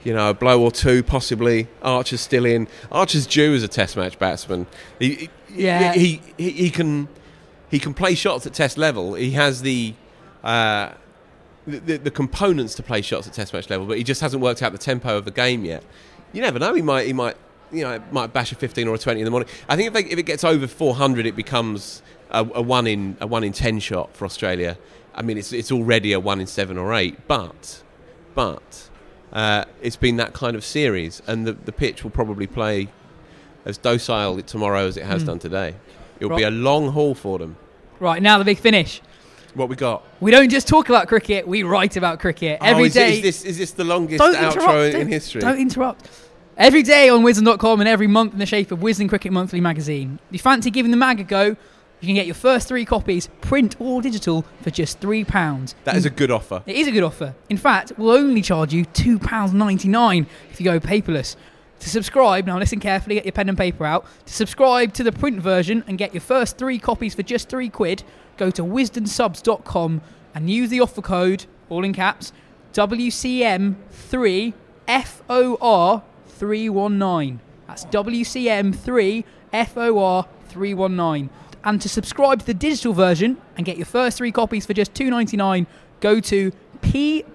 you 0.04 0.12
know, 0.12 0.30
a 0.30 0.34
blow 0.34 0.60
or 0.62 0.70
two 0.70 1.02
possibly. 1.02 1.68
Archer's 1.82 2.20
still 2.20 2.44
in. 2.44 2.68
Archer's 2.90 3.26
due 3.26 3.54
as 3.54 3.62
a 3.62 3.68
Test 3.68 3.96
match 3.96 4.18
batsman. 4.18 4.66
He, 4.98 5.14
he- 5.14 5.30
Yeah. 5.64 5.92
he, 5.94 6.20
he, 6.36 6.50
he 6.50 6.70
can 6.70 7.08
he 7.70 7.78
can 7.78 7.94
play 7.94 8.14
shots 8.14 8.46
at 8.46 8.54
Test 8.54 8.76
level. 8.78 9.14
He 9.14 9.32
has 9.32 9.62
the. 9.62 9.94
Uh, 10.44 10.92
the, 11.66 11.96
the, 11.96 12.10
components 12.12 12.76
to 12.76 12.82
play 12.84 13.02
shots 13.02 13.26
at 13.26 13.32
Test 13.32 13.52
match 13.52 13.68
level, 13.68 13.86
but 13.86 13.98
he 13.98 14.04
just 14.04 14.20
hasn't 14.20 14.40
worked 14.40 14.62
out 14.62 14.70
the 14.70 14.78
tempo 14.78 15.16
of 15.16 15.24
the 15.24 15.32
game 15.32 15.64
yet. 15.64 15.82
You 16.32 16.40
never 16.40 16.60
know. 16.60 16.74
He 16.74 16.82
might. 16.82 17.06
He 17.08 17.12
might. 17.12 17.36
You 17.72 17.82
know, 17.82 18.00
might 18.12 18.32
bash 18.32 18.52
a 18.52 18.54
15 18.54 18.86
or 18.86 18.94
a 18.94 18.98
20 18.98 19.18
in 19.20 19.24
the 19.24 19.30
morning. 19.32 19.48
I 19.68 19.74
think 19.74 19.88
if, 19.88 19.92
they, 19.92 20.04
if 20.04 20.16
it 20.16 20.22
gets 20.22 20.44
over 20.44 20.68
400, 20.68 21.26
it 21.26 21.34
becomes 21.34 22.00
a, 22.30 22.38
a 22.54 22.62
one 22.62 22.86
in 22.86 23.16
a 23.20 23.26
one 23.26 23.42
in 23.42 23.52
10 23.52 23.80
shot 23.80 24.14
for 24.14 24.24
Australia. 24.24 24.78
I 25.16 25.22
mean, 25.22 25.38
it's 25.38 25.52
it's 25.52 25.72
already 25.72 26.12
a 26.12 26.20
one 26.20 26.40
in 26.40 26.46
seven 26.46 26.76
or 26.78 26.94
eight, 26.94 27.26
but 27.26 27.82
but 28.34 28.88
uh, 29.32 29.64
it's 29.82 29.96
been 29.96 30.16
that 30.16 30.34
kind 30.34 30.54
of 30.54 30.64
series, 30.64 31.22
and 31.26 31.46
the 31.46 31.52
the 31.52 31.72
pitch 31.72 32.04
will 32.04 32.10
probably 32.10 32.46
play 32.46 32.88
as 33.64 33.78
docile 33.78 34.40
tomorrow 34.42 34.86
as 34.86 34.96
it 34.96 35.04
has 35.04 35.22
Hmm. 35.22 35.26
done 35.28 35.38
today. 35.38 35.74
It'll 36.20 36.36
be 36.36 36.44
a 36.44 36.50
long 36.50 36.90
haul 36.92 37.14
for 37.14 37.38
them. 37.38 37.56
Right 37.98 38.22
now, 38.22 38.38
the 38.38 38.44
big 38.44 38.58
finish. 38.58 39.02
What 39.54 39.70
we 39.70 39.76
got? 39.76 40.04
We 40.20 40.30
don't 40.30 40.50
just 40.50 40.68
talk 40.68 40.90
about 40.90 41.08
cricket; 41.08 41.48
we 41.48 41.62
write 41.62 41.96
about 41.96 42.20
cricket 42.20 42.58
oh, 42.60 42.64
every 42.66 42.84
is, 42.84 42.94
day. 42.94 43.14
is 43.16 43.22
this 43.22 43.44
is 43.44 43.58
this 43.58 43.70
the 43.72 43.84
longest 43.84 44.18
don't 44.18 44.34
outro 44.36 44.92
in, 44.92 45.00
in 45.02 45.08
history? 45.08 45.40
Don't 45.40 45.58
interrupt. 45.58 46.10
Every 46.58 46.82
day 46.82 47.10
on 47.10 47.22
Wisden.com 47.22 47.80
and 47.80 47.88
every 47.88 48.06
month 48.06 48.32
in 48.32 48.38
the 48.38 48.46
shape 48.46 48.72
of 48.72 48.78
Wisden 48.78 49.10
Cricket 49.10 49.30
Monthly 49.30 49.60
magazine. 49.60 50.18
If 50.28 50.32
you 50.34 50.38
fancy 50.38 50.70
giving 50.70 50.90
the 50.90 50.96
mag 50.96 51.20
a 51.20 51.24
go, 51.24 51.56
you 52.06 52.14
can 52.14 52.14
get 52.14 52.26
your 52.26 52.34
first 52.34 52.68
three 52.68 52.84
copies, 52.84 53.28
print 53.40 53.74
or 53.80 54.00
digital, 54.00 54.44
for 54.62 54.70
just 54.70 55.00
£3. 55.00 55.74
That 55.84 55.96
is 55.96 56.06
a 56.06 56.10
good 56.10 56.30
offer. 56.30 56.62
It 56.64 56.76
is 56.76 56.86
a 56.86 56.92
good 56.92 57.02
offer. 57.02 57.34
In 57.48 57.56
fact, 57.56 57.92
we'll 57.96 58.10
only 58.10 58.42
charge 58.42 58.72
you 58.72 58.84
£2.99 58.84 60.26
if 60.50 60.60
you 60.60 60.64
go 60.64 60.78
paperless. 60.78 61.36
To 61.80 61.90
subscribe, 61.90 62.46
now 62.46 62.58
listen 62.58 62.80
carefully, 62.80 63.16
get 63.16 63.24
your 63.24 63.32
pen 63.32 63.48
and 63.48 63.58
paper 63.58 63.84
out. 63.84 64.06
To 64.26 64.32
subscribe 64.32 64.94
to 64.94 65.02
the 65.02 65.12
print 65.12 65.40
version 65.40 65.84
and 65.86 65.98
get 65.98 66.14
your 66.14 66.20
first 66.20 66.56
three 66.58 66.78
copies 66.78 67.14
for 67.14 67.22
just 67.22 67.48
three 67.48 67.68
quid, 67.68 68.02
go 68.36 68.50
to 68.50 68.62
wisdensubs.com 68.62 70.00
and 70.34 70.50
use 70.50 70.70
the 70.70 70.80
offer 70.80 71.02
code, 71.02 71.46
all 71.68 71.84
in 71.84 71.92
caps, 71.92 72.32
WCM3 72.72 74.54
FOR 74.86 76.02
319. 76.28 77.40
That's 77.66 77.84
WCM3 77.86 79.24
FOR 79.66 80.26
319. 80.48 81.30
And 81.66 81.82
to 81.82 81.88
subscribe 81.88 82.38
to 82.40 82.46
the 82.46 82.54
digital 82.54 82.92
version 82.94 83.36
and 83.56 83.66
get 83.66 83.76
your 83.76 83.86
first 83.86 84.16
three 84.18 84.30
copies 84.32 84.64
for 84.64 84.72
just 84.72 84.94
$2.99, 84.94 85.66
go 86.00 86.20
to 86.20 86.52
pktmags.com 86.80 87.26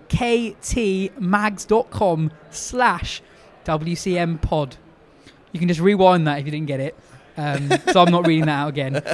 slash 2.49 3.21
WCM 3.65 4.41
pod. 4.41 4.77
You 5.51 5.59
can 5.59 5.67
just 5.67 5.81
rewind 5.81 6.25
that 6.27 6.39
if 6.39 6.45
you 6.45 6.51
didn't 6.51 6.67
get 6.67 6.79
it. 6.79 6.95
Um, 7.37 7.69
so 7.91 8.01
I'm 8.01 8.11
not 8.11 8.25
reading 8.27 8.45
that 8.45 8.59
out 8.59 8.69
again. 8.69 9.01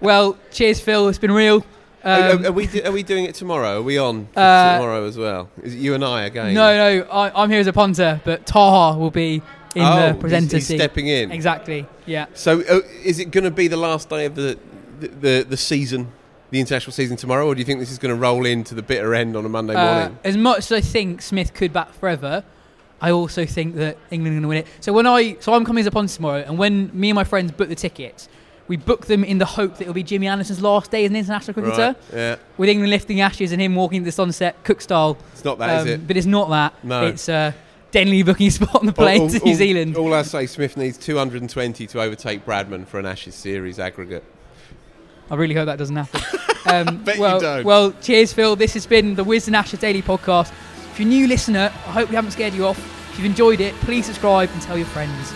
Well, 0.00 0.38
cheers, 0.52 0.78
Phil. 0.78 1.08
It's 1.08 1.18
been 1.18 1.32
real. 1.32 1.64
Are- 2.04 2.30
Um, 2.30 2.44
are, 2.44 2.48
are 2.50 2.52
we 2.52 2.68
do- 2.68 2.82
are 2.84 2.92
we 2.92 3.02
doing 3.02 3.24
it 3.24 3.34
tomorrow? 3.34 3.78
Are 3.78 3.82
we 3.82 3.98
on 3.98 4.28
Uh, 4.36 4.74
tomorrow 4.74 5.04
as 5.08 5.18
well? 5.18 5.50
Is 5.64 5.74
it 5.74 5.78
you 5.78 5.94
and 5.94 6.04
I 6.04 6.22
again? 6.26 6.54
no, 6.54 6.76
no, 6.76 7.02
I, 7.10 7.32
I'm 7.42 7.50
here 7.50 7.58
as 7.58 7.66
a 7.66 7.72
punter, 7.72 8.20
but 8.24 8.46
Taha 8.46 8.96
will 8.96 9.10
be 9.10 9.42
in 9.74 9.82
oh, 9.82 9.96
the 9.96 10.06
he's- 10.08 10.16
presenter 10.20 10.56
he's, 10.56 10.66
seat. 10.66 10.78
stepping 10.78 11.06
in. 11.08 11.30
Exactly. 11.30 11.86
Yeah. 12.06 12.26
So, 12.34 12.60
uh, 12.62 12.80
is 13.04 13.18
it 13.18 13.30
going 13.30 13.44
to 13.44 13.50
be 13.50 13.68
the 13.68 13.76
last 13.76 14.08
day 14.08 14.24
of 14.26 14.34
the, 14.34 14.58
the 15.00 15.08
the 15.08 15.46
the 15.50 15.56
season, 15.56 16.08
the 16.50 16.60
international 16.60 16.92
season 16.92 17.16
tomorrow, 17.16 17.46
or 17.46 17.54
do 17.54 17.58
you 17.60 17.64
think 17.64 17.80
this 17.80 17.90
is 17.92 17.98
going 17.98 18.14
to 18.14 18.20
roll 18.20 18.46
into 18.46 18.74
the 18.74 18.82
bitter 18.82 19.14
end 19.14 19.36
on 19.36 19.44
a 19.44 19.48
Monday 19.48 19.74
Uh, 19.74 19.94
morning? 20.00 20.18
as 20.24 20.36
much 20.36 20.58
as 20.58 20.72
I 20.72 20.80
think 20.80 21.22
Smith 21.22 21.52
could 21.54 21.72
bat 21.72 21.94
forever, 21.94 22.44
I 23.00 23.10
also 23.12 23.44
think 23.46 23.76
that 23.76 23.96
England 24.10 24.32
are 24.34 24.40
going 24.40 24.42
to 24.42 24.48
win 24.48 24.58
it. 24.58 24.66
So 24.80 24.92
when 24.92 25.06
I, 25.06 25.36
so 25.40 25.54
I'm 25.54 25.64
coming 25.64 25.82
as 25.82 25.86
a 25.86 26.08
tomorrow, 26.08 26.42
and 26.46 26.58
when 26.58 26.90
me 26.92 27.10
and 27.10 27.14
my 27.14 27.24
friends 27.24 27.52
book 27.52 27.68
the 27.68 27.74
tickets, 27.76 28.28
we 28.66 28.76
book 28.76 29.06
them 29.06 29.22
in 29.24 29.38
the 29.38 29.44
hope 29.46 29.74
that 29.76 29.82
it'll 29.82 29.94
be 29.94 30.02
Jimmy 30.02 30.26
Anderson's 30.26 30.60
last 30.60 30.90
day 30.90 31.04
as 31.04 31.10
an 31.10 31.16
international 31.16 31.54
cricketer, 31.54 31.94
Right? 31.94 31.96
Yeah, 32.12 32.36
with 32.56 32.68
England 32.68 32.90
lifting 32.90 33.20
ashes 33.20 33.52
and 33.52 33.62
him 33.62 33.74
walking 33.76 34.00
to 34.00 34.04
the 34.04 34.12
sunset, 34.12 34.56
Cook 34.64 34.80
style. 34.80 35.16
it's 35.32 35.44
not 35.44 35.58
that, 35.58 35.76
is 35.76 35.82
Um, 35.82 35.88
it? 35.88 36.06
But 36.08 36.16
it's 36.16 36.26
not 36.26 36.50
that. 36.50 36.84
No. 36.84 37.06
It's 37.06 37.28
uh, 37.28 37.52
Denly 37.92 38.24
booking 38.24 38.50
spot 38.58 38.76
on 38.76 38.86
the 38.86 38.92
plane 38.92 39.22
All- 39.22 39.28
to 39.30 39.38
all- 39.40 39.46
New 39.46 39.54
Zealand. 39.54 39.96
All 39.96 40.12
I 40.14 40.22
say, 40.22 40.46
Smith 40.46 40.76
needs 40.76 40.98
220 40.98 41.86
to 41.86 42.00
overtake 42.00 42.44
Bradman 42.44 42.86
for 42.86 42.98
an 42.98 43.06
Ashes 43.06 43.34
series 43.34 43.78
aggregate. 43.78 44.24
I 45.30 45.34
really 45.34 45.54
hope 45.54 45.66
that 45.66 45.78
doesn't 45.78 45.96
happen. 45.96 46.20
Um, 46.66 47.02
well, 47.18 47.62
well, 47.64 47.92
cheers, 48.02 48.34
Phil. 48.34 48.54
This 48.54 48.74
has 48.74 48.84
been 48.84 49.14
the 49.14 49.24
Wisden 49.24 49.54
Ashes 49.54 49.78
Daily 49.80 50.02
Podcast. 50.02 50.50
If 50.90 50.98
you're 51.00 51.06
a 51.06 51.10
new 51.10 51.26
listener, 51.26 51.72
I 51.86 51.92
hope 51.92 52.10
we 52.10 52.14
haven't 52.16 52.32
scared 52.32 52.52
you 52.52 52.66
off. 52.66 52.78
If 53.12 53.16
you've 53.18 53.24
enjoyed 53.26 53.60
it, 53.60 53.74
please 53.76 54.04
subscribe 54.04 54.50
and 54.52 54.60
tell 54.60 54.76
your 54.76 54.86
friends. 54.88 55.32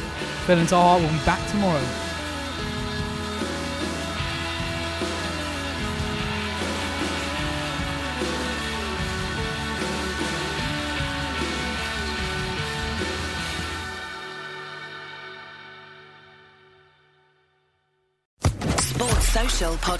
Phil 0.47 0.59
and 0.59 0.69
Taha 0.69 1.01
will 1.03 1.11
be 1.11 1.25
back 1.25 1.49
tomorrow. 1.51 1.81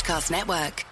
Podcast 0.03 0.33
Network. 0.33 0.92